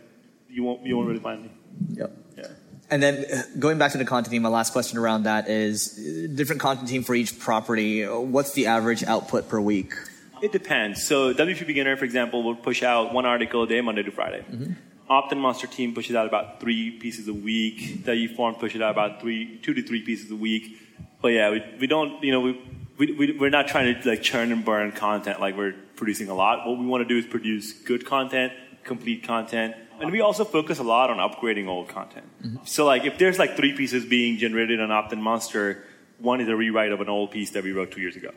[0.48, 1.50] you won't you won't really find me.
[1.94, 2.16] Yep.
[2.36, 2.46] Yeah.
[2.90, 5.98] And then uh, going back to the content team, my last question around that is
[5.98, 8.04] uh, different content team for each property.
[8.04, 9.94] What's the average output per week?
[10.40, 11.06] It depends.
[11.06, 14.44] So WP Beginner, for example, will push out one article a day, Monday to Friday.
[14.50, 14.72] Mm-hmm.
[15.10, 18.04] Optin Monster team pushes out about three pieces a week.
[18.04, 20.76] WP Form pushes out about three, two to three pieces a week.
[21.20, 22.60] But yeah, we, we don't, you know, we,
[22.98, 26.34] we, we, we're not trying to like churn and burn content like we're producing a
[26.34, 26.66] lot.
[26.66, 28.52] What we want to do is produce good content,
[28.84, 32.26] complete content, and we also focus a lot on upgrading old content.
[32.42, 32.64] Mm-hmm.
[32.64, 35.80] So like if there's like three pieces being generated on OptinMonster,
[36.18, 38.30] one is a rewrite of an old piece that we wrote two years ago.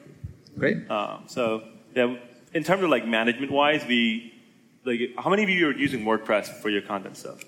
[0.58, 0.90] Great.
[0.90, 1.64] Um, so
[1.96, 2.18] yeah,
[2.54, 4.34] in terms of like management wise, we
[4.86, 7.44] like how many of you are using WordPress for your content stuff?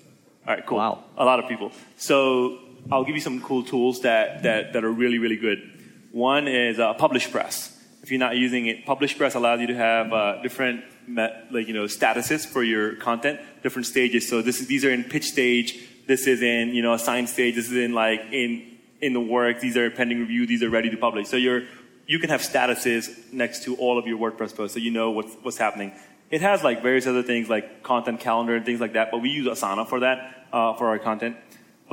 [0.46, 0.78] All right, cool.
[0.78, 1.04] Wow.
[1.16, 1.72] A lot of people.
[1.96, 2.58] So
[2.92, 5.70] I'll give you some cool tools that that, that are really really good.
[6.14, 7.76] One is uh, PublishPress.
[8.04, 11.86] If you're not using it, PublishPress allows you to have uh, different like you know
[11.86, 14.28] statuses for your content, different stages.
[14.28, 15.76] So this is, these are in pitch stage.
[16.06, 17.56] This is in you know a sign stage.
[17.56, 19.58] This is in like in in the work.
[19.58, 20.46] These are pending review.
[20.46, 21.26] These are ready to publish.
[21.26, 21.64] So you're
[22.06, 25.34] you can have statuses next to all of your WordPress posts, so you know what's
[25.42, 25.90] what's happening.
[26.30, 29.30] It has like various other things like content calendar and things like that, but we
[29.30, 31.38] use Asana for that uh, for our content.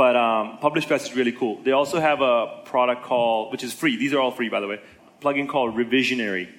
[0.02, 1.62] But um, PublishPress is really cool.
[1.62, 3.98] They also have a product called, which is free.
[3.98, 4.82] These are all free, by the way.
[5.22, 6.50] plugin called Revisionary.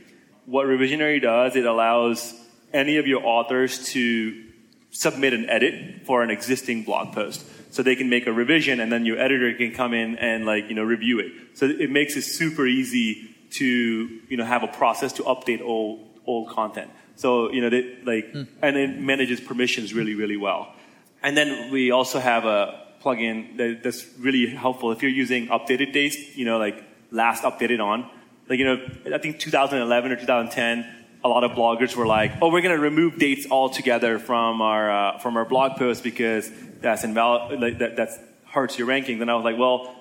[0.46, 2.34] What Revisionary does, it allows
[2.72, 4.44] any of your authors to
[4.92, 7.44] submit an edit for an existing blog post.
[7.74, 10.68] So they can make a revision and then your editor can come in and like,
[10.68, 11.32] you know, review it.
[11.54, 15.98] So it makes it super easy to, you know, have a process to update old,
[16.26, 16.92] old content.
[17.16, 18.44] So, you know, they, like, hmm.
[18.62, 20.72] and it manages permissions really, really well.
[21.24, 25.92] And then we also have a plugin that, that's really helpful if you're using updated
[25.92, 28.08] dates, you know, like last updated on.
[28.48, 28.78] Like, you know,
[29.14, 32.82] I think 2011 or 2010, a lot of bloggers were like, "Oh, we're going to
[32.82, 37.60] remove dates altogether from our uh, from our blog post because that's invalid.
[37.60, 38.10] Like, that that
[38.46, 39.94] hurts your ranking." Then I was like, "Well,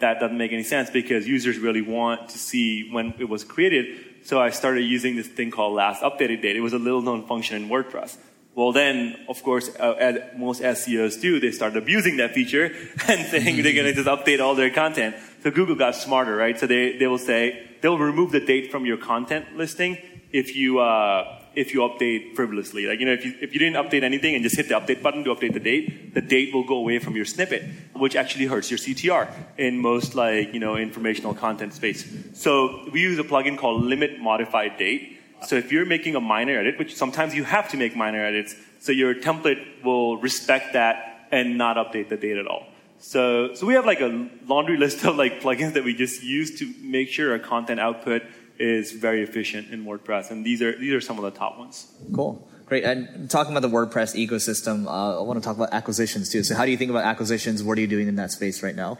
[0.00, 4.04] that doesn't make any sense because users really want to see when it was created."
[4.24, 6.56] So I started using this thing called last updated date.
[6.56, 8.16] It was a little known function in WordPress.
[8.56, 12.64] Well, then, of course, uh, as most SEOs do, they start abusing that feature
[13.06, 15.14] and saying they're going to just update all their content.
[15.42, 16.58] So Google got smarter, right?
[16.58, 19.98] So they, they will say, they'll remove the date from your content listing
[20.32, 22.86] if you uh, if you update frivolously.
[22.86, 25.02] Like you know, if you if you didn't update anything and just hit the update
[25.02, 27.62] button to update the date, the date will go away from your snippet,
[27.94, 32.06] which actually hurts your CTR in most like you know informational content space.
[32.34, 35.20] So we use a plugin called Limit Modified Date.
[35.42, 38.54] So if you're making a minor edit, which sometimes you have to make minor edits,
[38.80, 42.66] so your template will respect that and not update the date at all.
[42.98, 46.58] So, so we have like a laundry list of like plugins that we just use
[46.58, 48.22] to make sure our content output
[48.58, 51.92] is very efficient in WordPress, and these are these are some of the top ones.
[52.14, 52.48] Cool.
[52.64, 52.82] Great.
[52.84, 56.42] And talking about the WordPress ecosystem, uh, I want to talk about acquisitions too.
[56.42, 57.62] So, how do you think about acquisitions?
[57.62, 58.98] What are you doing in that space right now?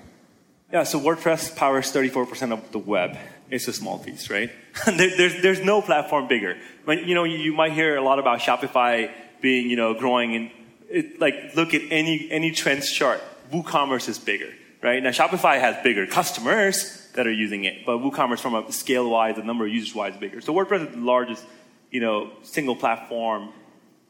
[0.72, 3.16] Yeah, so WordPress powers 34% of the web.
[3.50, 4.50] It's a small piece, right?
[4.86, 6.56] there, there's, there's no platform bigger.
[6.84, 10.34] When, you know, you, you, might hear a lot about Shopify being, you know, growing
[10.34, 10.50] and
[10.88, 13.22] it, like, look at any, any trends chart.
[13.52, 15.02] WooCommerce is bigger, right?
[15.02, 17.84] Now, Shopify has bigger customers, that are using it.
[17.84, 20.40] But WooCommerce, from a scale wise, the number of users wise, is bigger.
[20.40, 21.44] So WordPress is the largest,
[21.90, 23.52] you know, single platform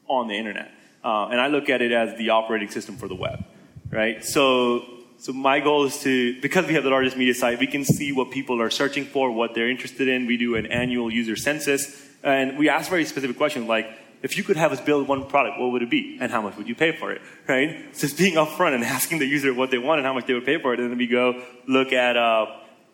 [0.07, 0.71] on the internet.
[1.03, 3.43] Uh, and I look at it as the operating system for the web,
[3.89, 4.23] right?
[4.23, 4.85] So,
[5.19, 8.11] so my goal is to, because we have the largest media site, we can see
[8.11, 10.27] what people are searching for, what they're interested in.
[10.27, 13.87] We do an annual user census, and we ask very specific questions like,
[14.23, 16.17] if you could have us build one product, what would it be?
[16.19, 17.21] And how much would you pay for it?
[17.47, 17.85] Right?
[17.91, 20.45] It's being upfront and asking the user what they want and how much they would
[20.45, 20.79] pay for it.
[20.79, 22.47] And then we go look at, uh,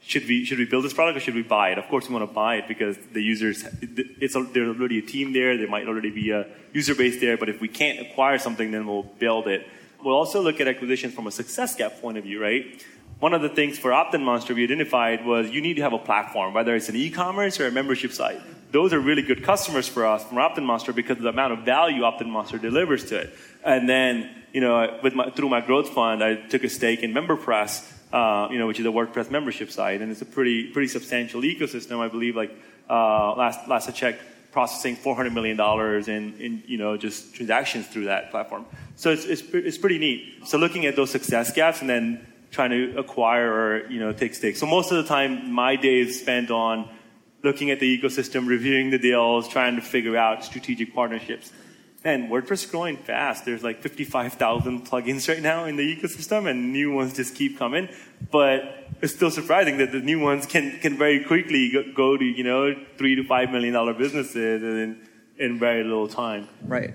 [0.06, 1.78] should we should we build this product or should we buy it?
[1.78, 5.32] Of course, we want to buy it because the users it's there's already a team
[5.32, 5.58] there.
[5.58, 7.38] There might already be a user base there.
[7.38, 9.66] But if we can't acquire something, then we'll build it.
[10.04, 12.84] We'll also look at acquisitions from a success gap point of view, right?
[13.20, 16.00] One of the things for Optin Monster we identified was you need to have a
[16.00, 18.42] platform, whether it's an e-commerce or a membership site.
[18.72, 21.60] Those are really good customers for us from Optin Monster because of the amount of
[21.60, 23.34] value Optin Monster delivers to it.
[23.64, 27.14] And then, you know, with my, through my growth fund, I took a stake in
[27.14, 30.88] MemberPress uh, you know, which is a WordPress membership site, and it's a pretty pretty
[30.88, 32.00] substantial ecosystem.
[32.00, 32.52] I believe, like
[32.88, 34.22] uh, last last I checked,
[34.54, 38.66] processing 400 million dollars in in you know just transactions through that platform.
[38.96, 40.48] So it's, it's it's pretty neat.
[40.48, 44.36] So looking at those success gaps and then trying to acquire or you know take
[44.36, 44.60] stakes.
[44.60, 46.88] So most of the time, my day is spent on
[47.44, 51.52] looking at the ecosystem, reviewing the deals, trying to figure out strategic partnerships.
[52.06, 53.46] And WordPress is growing fast.
[53.46, 57.88] There's like 55,000 plugins right now in the ecosystem, and new ones just keep coming.
[58.32, 62.44] But it's still surprising that the new ones can, can very quickly go to, you
[62.44, 66.50] know, three to five million dollar businesses in, in very little time.
[66.62, 66.94] Right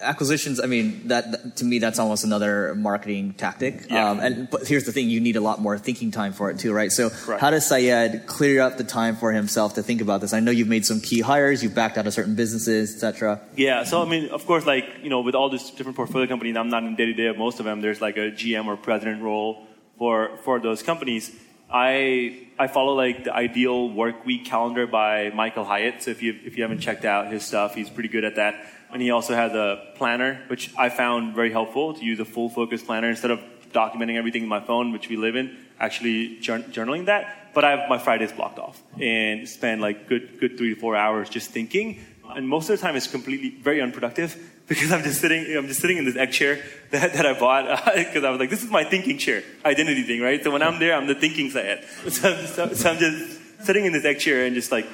[0.00, 4.10] acquisitions i mean that, to me that's almost another marketing tactic yeah.
[4.10, 6.58] Um, and but here's the thing you need a lot more thinking time for it
[6.58, 10.20] too right so how does syed clear up the time for himself to think about
[10.20, 13.40] this i know you've made some key hires you've backed out of certain businesses etc
[13.56, 16.56] yeah so i mean of course like you know with all these different portfolio companies
[16.56, 19.66] i'm not in day-to-day of most of them there's like a gm or president role
[19.98, 21.30] for for those companies
[21.74, 26.02] I I follow like the ideal work week calendar by Michael Hyatt.
[26.02, 28.54] So if you if you haven't checked out his stuff, he's pretty good at that.
[28.94, 32.48] And he also has a planner, which I found very helpful to use a full
[32.48, 33.40] focus planner instead of
[33.72, 37.52] documenting everything in my phone, which we live in, actually journaling that.
[37.54, 40.94] But I have my Fridays blocked off and spend like good good three to four
[40.94, 42.04] hours just thinking.
[42.36, 44.36] And most of the time, it's completely very unproductive
[44.68, 47.84] because I'm just sitting, I'm just sitting in this egg chair that, that I bought
[47.96, 50.42] because I was like, this is my thinking chair, identity thing, right?
[50.42, 51.84] So when I'm there, I'm the thinking side.
[52.08, 54.86] So, so, so, I'm just sitting in this egg chair and just like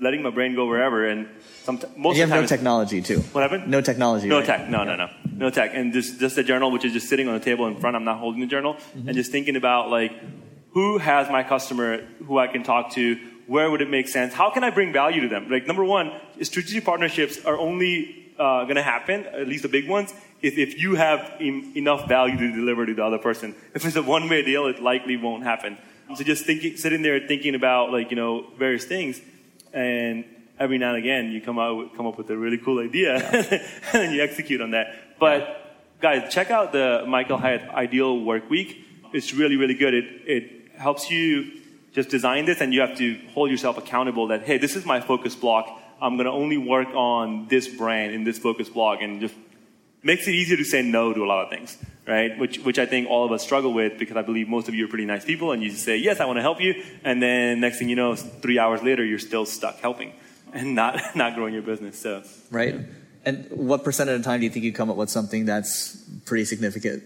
[0.00, 1.06] letting my brain go wherever.
[1.06, 1.28] And
[1.64, 3.20] some, most you have no technology too.
[3.32, 3.68] What happened?
[3.68, 4.28] No technology.
[4.28, 4.46] No right?
[4.46, 4.68] tech.
[4.68, 5.72] No, no, no, no tech.
[5.74, 7.96] And just just a journal, which is just sitting on the table in front.
[7.96, 9.08] I'm not holding the journal, mm-hmm.
[9.08, 10.12] and just thinking about like
[10.72, 14.34] who has my customer, who I can talk to, where would it make sense?
[14.34, 15.48] How can I bring value to them?
[15.50, 19.88] Like number one, strategic partnerships are only uh, going to happen, at least the big
[19.88, 23.54] ones, is if you have em- enough value to deliver to the other person.
[23.72, 25.78] If it's a one-way deal, it likely won't happen.
[26.14, 29.20] So just thinking, sitting there thinking about like you know various things,
[29.76, 30.24] and
[30.58, 33.66] every now and again you come out come up with a really cool idea, yeah.
[33.92, 35.18] and you execute on that.
[35.20, 35.40] But
[36.00, 38.84] guys, check out the Michael Hyatt Ideal Work Week.
[39.12, 39.94] It's really really good.
[39.94, 40.44] It it
[40.76, 41.60] helps you
[41.92, 45.00] just design this, and you have to hold yourself accountable that hey, this is my
[45.00, 45.66] focus block
[46.00, 49.34] I'm going to only work on this brand in this focus block, and just
[50.02, 52.38] makes it easier to say no to a lot of things, right?
[52.38, 54.84] Which, which I think all of us struggle with because I believe most of you
[54.84, 56.82] are pretty nice people and you just say, yes, I want to help you.
[57.04, 60.12] And then next thing you know, three hours later, you're still stuck helping
[60.52, 61.98] and not, not growing your business.
[61.98, 62.22] So.
[62.50, 62.76] Right.
[63.24, 65.96] And what percent of the time do you think you come up with something that's
[66.26, 67.02] pretty significant?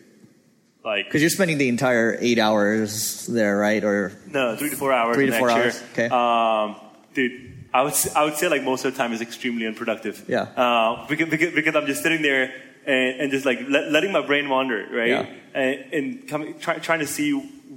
[0.85, 3.83] Like, because you're spending the entire eight hours there, right?
[3.85, 5.15] Or no, three to four hours.
[5.15, 5.83] Three to four hours.
[5.93, 6.09] Okay.
[6.09, 6.77] Um,
[7.13, 10.25] dude, I would, I would say like most of the time is extremely unproductive.
[10.27, 10.43] Yeah.
[10.43, 12.55] Uh, because, because, because, I'm just sitting there
[12.87, 15.09] and, and just like let, letting my brain wander, right?
[15.09, 15.27] Yeah.
[15.55, 17.33] And, and coming, try, trying to see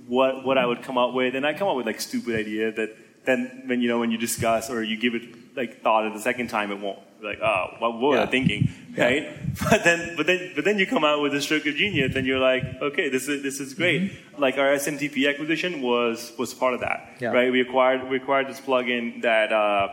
[0.07, 1.35] what, what I would come up with.
[1.35, 4.17] And I come up with like stupid idea that then when, you know, when you
[4.17, 7.75] discuss or you give it like thought at the second time, it won't like, oh,
[7.79, 8.19] what, what yeah.
[8.19, 8.69] was I thinking?
[8.97, 9.23] Right?
[9.23, 9.37] Yeah.
[9.69, 12.25] But then, but then, but then you come out with a stroke of genius and
[12.25, 14.01] you're like, okay, this is, this is great.
[14.01, 14.41] Mm-hmm.
[14.41, 17.29] Like our SMTP acquisition was, was part of that, yeah.
[17.29, 17.51] right?
[17.51, 19.89] We acquired, we acquired this plugin that, uh,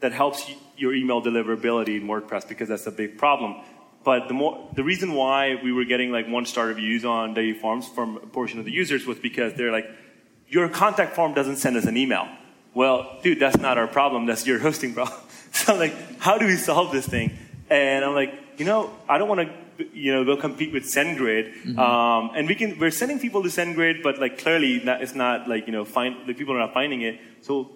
[0.00, 3.62] that helps your email deliverability in WordPress because that's a big problem.
[4.04, 7.92] But the more, the reason why we were getting like one star reviews on WPForms
[7.94, 9.90] from a portion of the users was because they're like,
[10.48, 12.28] your contact form doesn't send us an email.
[12.74, 14.26] Well, dude, that's not our problem.
[14.26, 15.18] That's your hosting problem.
[15.52, 17.36] so I'm like, how do we solve this thing?
[17.70, 21.54] And I'm like, you know, I don't want to, you know, go compete with SendGrid.
[21.64, 21.78] Mm-hmm.
[21.78, 25.48] Um, and we can, we're sending people to SendGrid, but like clearly that, it's not
[25.48, 27.18] like, you know, find, the people are not finding it.
[27.40, 27.70] So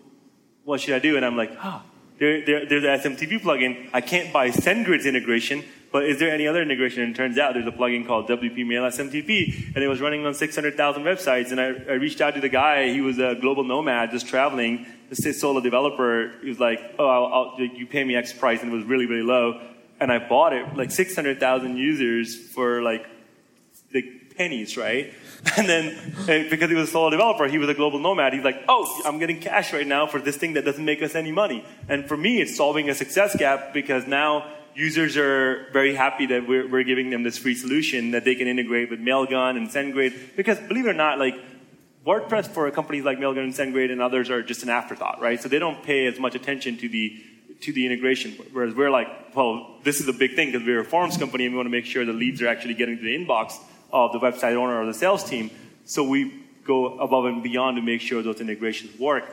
[0.64, 1.16] what should I do?
[1.16, 3.88] And I'm like, ah, oh, there, there, there's an SMTP plugin.
[3.92, 5.64] I can't buy SendGrid's integration,
[5.98, 7.02] but is there any other integration?
[7.02, 10.24] And it turns out there's a plugin called WP Mail SMTP, and it was running
[10.24, 11.50] on 600,000 websites.
[11.50, 12.90] And I, I, reached out to the guy.
[12.90, 16.34] He was a global nomad, just traveling, just a solo developer.
[16.40, 19.06] He was like, "Oh, I'll, I'll, you pay me X price," and it was really,
[19.06, 19.60] really low.
[19.98, 23.04] And I bought it, like 600,000 users for like,
[23.92, 25.12] like pennies, right?
[25.56, 28.34] And then, because he was a solo developer, he was a global nomad.
[28.34, 31.16] He's like, oh, I'm getting cash right now for this thing that doesn't make us
[31.16, 31.64] any money.
[31.88, 34.46] And for me, it's solving a success gap because now
[34.78, 38.46] users are very happy that we're, we're giving them this free solution that they can
[38.46, 40.36] integrate with Mailgun and SendGrid.
[40.36, 41.34] Because believe it or not, like
[42.06, 45.42] WordPress for companies like Mailgun and SendGrid and others are just an afterthought, right?
[45.42, 47.24] So they don't pay as much attention to the
[47.62, 48.36] to the integration.
[48.52, 51.52] Whereas we're like, well, this is a big thing because we're a forms company and
[51.52, 53.54] we want to make sure the leads are actually getting to the inbox
[53.92, 55.50] of the website owner or the sales team.
[55.84, 59.24] So we go above and beyond to make sure those integrations work.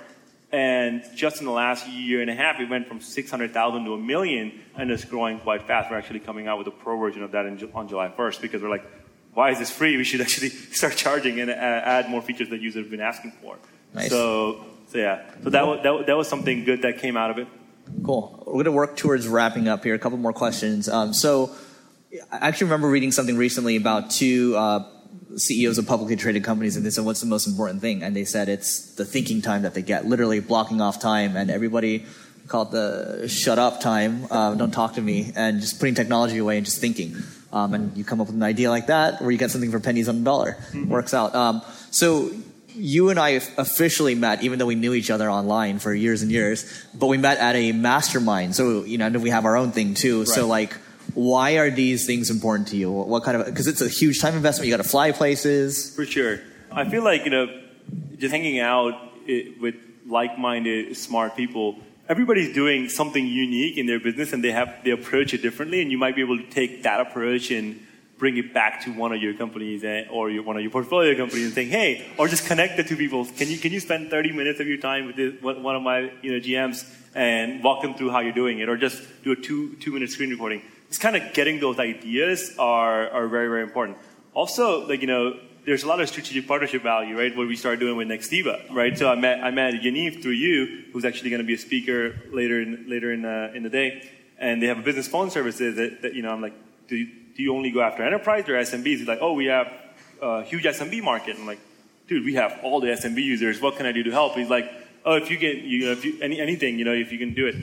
[0.51, 3.97] And just in the last year and a half, it went from 600,000 to a
[3.97, 5.91] million, and it's growing quite fast.
[5.91, 8.61] We're actually coming out with a pro version of that in, on July 1st because
[8.61, 8.85] we're like,
[9.33, 9.97] why is this free?
[9.97, 13.57] We should actually start charging and add more features that users have been asking for.
[13.93, 14.09] Nice.
[14.09, 17.37] So, so yeah, so that was, that, that was something good that came out of
[17.37, 17.47] it.
[18.03, 18.43] Cool.
[18.47, 19.93] We're going to work towards wrapping up here.
[19.93, 20.89] A couple more questions.
[20.89, 21.55] Um, so,
[22.31, 24.89] I actually remember reading something recently about two uh,
[25.37, 28.25] CEOs of publicly traded companies, and they said, "What's the most important thing?" And they
[28.25, 32.05] said it's the thinking time that they get, literally blocking off time, and everybody
[32.47, 34.27] called the "shut up" time.
[34.31, 37.15] Uh, don't talk to me, and just putting technology away and just thinking.
[37.51, 39.79] Um, and you come up with an idea like that, where you get something for
[39.79, 40.57] pennies on a dollar.
[40.71, 40.89] Mm-hmm.
[40.89, 41.33] Works out.
[41.35, 42.31] Um, so
[42.75, 46.31] you and I officially met, even though we knew each other online for years and
[46.31, 48.55] years, but we met at a mastermind.
[48.55, 50.19] So, you know, and we have our own thing too.
[50.19, 50.27] Right.
[50.27, 50.75] So like,
[51.13, 52.91] why are these things important to you?
[52.91, 54.67] What kind of, because it's a huge time investment.
[54.67, 55.95] You got to fly places.
[55.95, 56.39] For sure.
[56.71, 57.47] I feel like, you know,
[58.17, 58.93] just hanging out
[59.27, 59.75] eh, with
[60.07, 65.33] like-minded, smart people, everybody's doing something unique in their business and they have, they approach
[65.33, 67.79] it differently and you might be able to take that approach and
[68.17, 71.15] bring it back to one of your companies eh, or your, one of your portfolio
[71.15, 73.25] companies and saying, hey, or just connect the two people.
[73.25, 76.11] Can you, can you spend 30 minutes of your time with this, one of my
[76.21, 79.35] you know, GMs and walk them through how you're doing it or just do a
[79.35, 80.61] two, two minute screen recording?
[80.95, 83.97] It's kind of getting those ideas are, are very, very important.
[84.33, 87.35] Also, like, you know, there's a lot of strategic partnership value, right?
[87.35, 88.97] What we started doing with Nextiva, right?
[88.97, 92.15] So I met I met Yaniv through you, who's actually going to be a speaker
[92.31, 95.75] later in later in uh, in the day, and they have a business phone services
[95.75, 96.53] that, that you know I'm like,
[96.87, 98.99] do you, do you only go after enterprise or SMBs?
[98.99, 99.73] He's like, oh, we have
[100.21, 101.35] a huge SMB market.
[101.37, 101.59] I'm like,
[102.07, 103.59] dude, we have all the SMB users.
[103.59, 104.35] What can I do to help?
[104.35, 104.71] He's like,
[105.03, 107.33] oh, if you get you know, if you, any anything, you know, if you can
[107.33, 107.55] do it.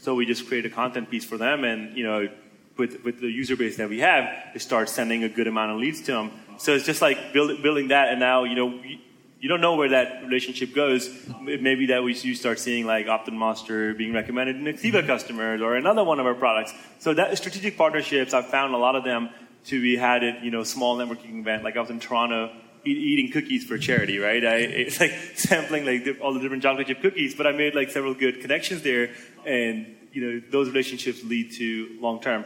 [0.00, 2.28] So we just create a content piece for them, and you know,
[2.76, 5.78] with with the user base that we have, they start sending a good amount of
[5.78, 6.30] leads to them
[6.62, 8.98] so it's just like build, building that, and now you know you,
[9.40, 11.10] you don't know where that relationship goes.
[11.40, 15.06] Maybe that we you start seeing like OptinMonster being recommended to Nextiva mm-hmm.
[15.08, 16.72] customers or another one of our products.
[17.00, 19.30] So that strategic partnerships, I've found a lot of them
[19.64, 21.64] to be had at you know small networking event.
[21.64, 22.54] Like I was in Toronto
[22.84, 24.44] eating cookies for charity, right?
[24.44, 27.90] I, it's like sampling like all the different chocolate chip cookies, but I made like
[27.90, 29.10] several good connections there,
[29.44, 32.44] and you know those relationships lead to long term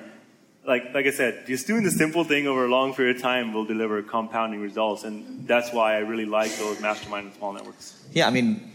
[0.66, 3.52] like, like I said, just doing the simple thing over a long period of time
[3.52, 5.04] will deliver compounding results.
[5.04, 8.02] And that's why I really like those mastermind and small networks.
[8.12, 8.72] Yeah, I mean,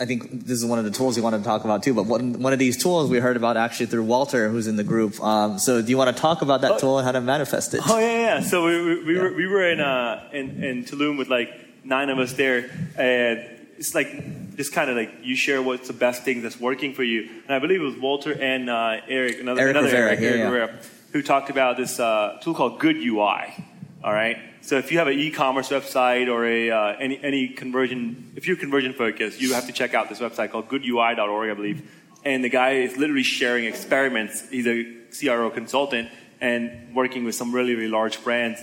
[0.00, 1.94] I think this is one of the tools we wanted to talk about too.
[1.94, 4.84] But one, one of these tools we heard about actually through Walter, who's in the
[4.84, 5.20] group.
[5.22, 7.74] Um, so do you want to talk about that oh, tool and how to manifest
[7.74, 7.80] it?
[7.88, 8.40] Oh yeah, yeah.
[8.40, 9.22] So we, we, we yeah.
[9.22, 11.50] were we were in uh, in, in Tulum with like
[11.84, 13.38] nine of us there, and
[13.76, 17.02] it's like just kind of like you share what's the best thing that's working for
[17.02, 17.28] you.
[17.46, 20.36] And I believe it was Walter and uh, Eric, another, Eric another Rivera, Eric, Eric
[20.36, 20.44] yeah.
[20.44, 20.78] Rivera
[21.14, 23.54] who talked about this uh, tool called Good UI.
[24.02, 24.36] All right.
[24.62, 28.56] So if you have an e-commerce website or a uh, any any conversion, if you're
[28.56, 31.88] conversion focused, you have to check out this website called GoodUI.org, I believe.
[32.24, 34.48] And the guy is literally sharing experiments.
[34.50, 34.86] He's a
[35.16, 36.08] CRO consultant
[36.40, 38.60] and working with some really really large brands.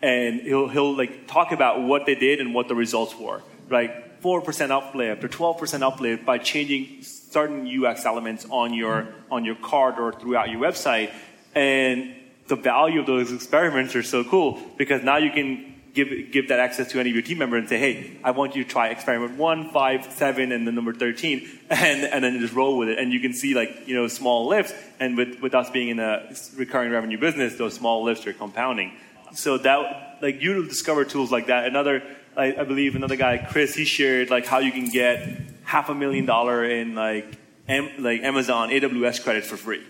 [0.00, 3.42] And he'll he'll like talk about what they did and what the results were.
[3.68, 9.08] Like four percent uplift or twelve percent uplift by changing certain UX elements on your
[9.30, 11.12] on your card or throughout your website
[11.54, 12.14] and
[12.48, 16.60] the value of those experiments are so cool because now you can give, give that
[16.60, 18.88] access to any of your team members and say, hey, I want you to try
[18.88, 22.98] experiment one, five, seven, and the number 13, and, and then just roll with it.
[22.98, 24.72] And you can see like, you know, small lifts.
[24.98, 28.92] And with, with us being in a recurring revenue business, those small lifts are compounding.
[29.32, 31.66] So that, like, you discover tools like that.
[31.66, 32.02] Another,
[32.36, 35.94] I, I believe another guy, Chris, he shared like how you can get half a
[35.94, 37.26] million dollar in like,
[37.68, 39.84] M, like Amazon AWS credits for free.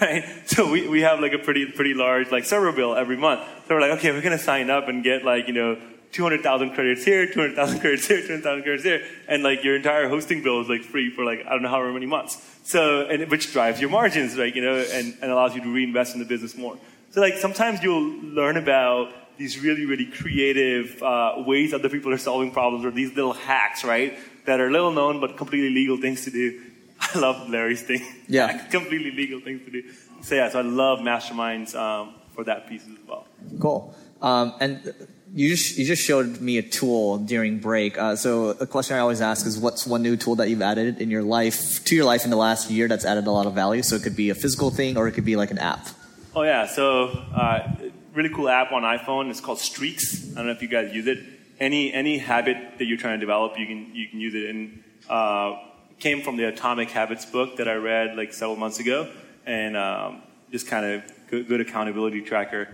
[0.00, 0.24] Right?
[0.46, 3.42] So we, we have like a pretty, pretty large like server bill every month.
[3.66, 5.76] So we're like, okay, we're to sign up and get like, you know,
[6.12, 10.60] 200,000 credits here, 200,000 credits here, 200,000 credits here, and like your entire hosting bill
[10.60, 12.42] is like free for like, I don't know however many months.
[12.64, 14.54] So, and which drives your margins, right?
[14.54, 16.78] You know, and, and allows you to reinvest in the business more.
[17.10, 22.18] So like sometimes you'll learn about these really, really creative uh, ways other people are
[22.18, 24.18] solving problems or these little hacks, right?
[24.46, 26.62] That are little known but completely legal things to do.
[27.14, 28.02] I love Larry's thing.
[28.28, 28.66] Yeah.
[28.70, 29.82] completely legal things to do.
[30.22, 33.26] So yeah, so I love masterminds um, for that piece as well.
[33.60, 33.94] Cool.
[34.22, 34.94] Um, and
[35.34, 37.98] you just you just showed me a tool during break.
[37.98, 41.00] Uh, so a question I always ask is, what's one new tool that you've added
[41.00, 43.54] in your life to your life in the last year that's added a lot of
[43.54, 43.82] value?
[43.82, 45.88] So it could be a physical thing or it could be like an app.
[46.34, 47.76] Oh yeah, so uh,
[48.14, 49.30] really cool app on iPhone.
[49.30, 50.32] It's called Streaks.
[50.32, 51.18] I don't know if you guys use it.
[51.58, 54.50] Any any habit that you're trying to develop, you can you can use it.
[54.50, 55.56] And uh,
[55.98, 59.10] came from the Atomic Habits book that I read like several months ago,
[59.46, 62.68] and um, just kind of good, good, accountability tracker.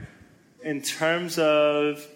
[0.62, 2.06] In terms of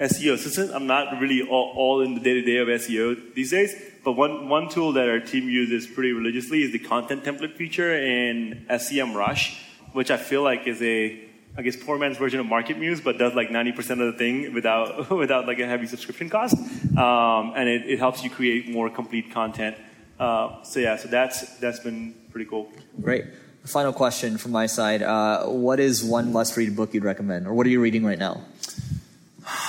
[0.00, 3.50] SEO, since I'm not really all, all in the day to day of SEO these
[3.50, 7.56] days, but one, one tool that our team uses pretty religiously is the content template
[7.56, 9.56] feature in SEMrush,
[9.92, 11.24] which I feel like is a
[11.56, 15.10] I guess poor man's version of MarketMuse, but does like 90% of the thing without
[15.22, 16.56] without like a heavy subscription cost,
[16.96, 19.76] um, and it, it helps you create more complete content
[20.18, 22.70] uh, so yeah, so that's that's been pretty cool.
[23.00, 23.24] Great.
[23.64, 27.66] Final question from my side: uh, What is one must-read book you'd recommend, or what
[27.66, 28.42] are you reading right now?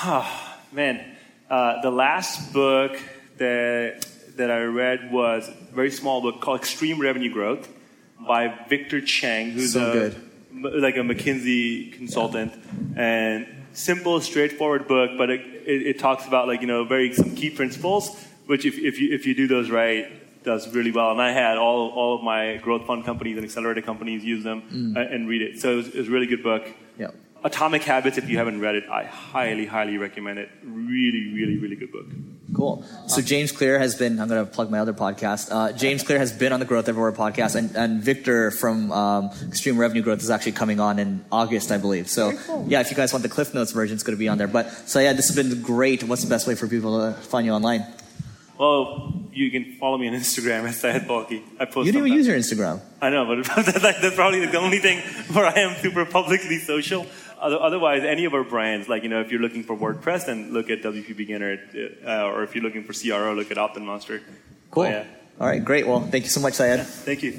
[0.71, 1.03] Man,
[1.49, 2.97] uh, the last book
[3.37, 4.05] that
[4.37, 7.67] that I read was a very small book called Extreme Revenue Growth
[8.25, 10.81] by Victor Cheng, who's so a, good.
[10.81, 13.01] like a McKinsey consultant, yeah.
[13.01, 17.35] and simple, straightforward book, but it, it, it, talks about like you know very some
[17.35, 20.07] key principles, which if, if you if you do those right,
[20.49, 21.11] does really well.
[21.11, 24.63] And I had all, all of my growth fund companies and accelerator companies use them
[24.63, 24.97] mm.
[24.97, 25.59] Uh, and read it.
[25.61, 26.67] So it was, it was, a really good book.
[26.97, 27.11] Yeah.
[27.43, 30.49] Atomic Habits, if you haven't read it, I highly, highly recommend it.
[30.63, 32.07] Really, really, really good book.
[32.53, 32.83] Cool.
[33.07, 34.19] So James Clear has been.
[34.19, 35.49] I'm going to plug my other podcast.
[35.51, 39.29] Uh, James Clear has been on the Growth Everywhere podcast, and, and Victor from um,
[39.47, 42.09] Extreme Revenue Growth is actually coming on in August, I believe.
[42.09, 42.65] So cool.
[42.67, 44.47] yeah, if you guys want the Cliff Notes version, it's going to be on there.
[44.47, 46.03] But so yeah, this has been great.
[46.03, 47.85] What's the best way for people to find you online?
[48.59, 51.41] Well, you can follow me on Instagram at Syed Balkhi.
[51.57, 51.85] I post.
[51.85, 52.81] You didn't even use your Instagram.
[53.01, 54.99] I know, but that's, like, that's probably the only thing
[55.33, 57.07] where I am super publicly social.
[57.39, 60.69] Otherwise, any of our brands, like you know, if you're looking for WordPress, then look
[60.69, 64.21] at WPBeginner, uh, or if you're looking for CRO, look at OptinMonster.
[64.71, 64.83] Cool.
[64.83, 65.05] Oh, yeah.
[65.39, 65.87] All right, great.
[65.87, 66.81] Well, thank you so much, Syed.
[66.81, 67.31] Thank you.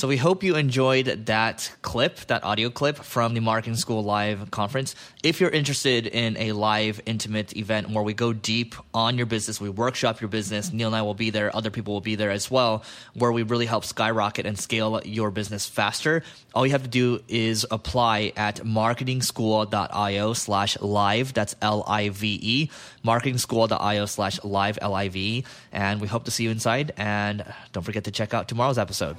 [0.00, 4.50] So we hope you enjoyed that clip, that audio clip from the Marketing School Live
[4.50, 4.94] conference.
[5.22, 9.60] If you're interested in a live, intimate event where we go deep on your business,
[9.60, 12.30] we workshop your business, Neil and I will be there, other people will be there
[12.30, 12.82] as well,
[13.12, 16.22] where we really help skyrocket and scale your business faster.
[16.54, 21.34] All you have to do is apply at marketingschool.io slash live.
[21.34, 22.70] That's L-I-V-E.
[23.04, 25.44] Marketingschool.io slash live, L-I-V-E.
[25.72, 26.94] And we hope to see you inside.
[26.96, 29.18] And don't forget to check out tomorrow's episode.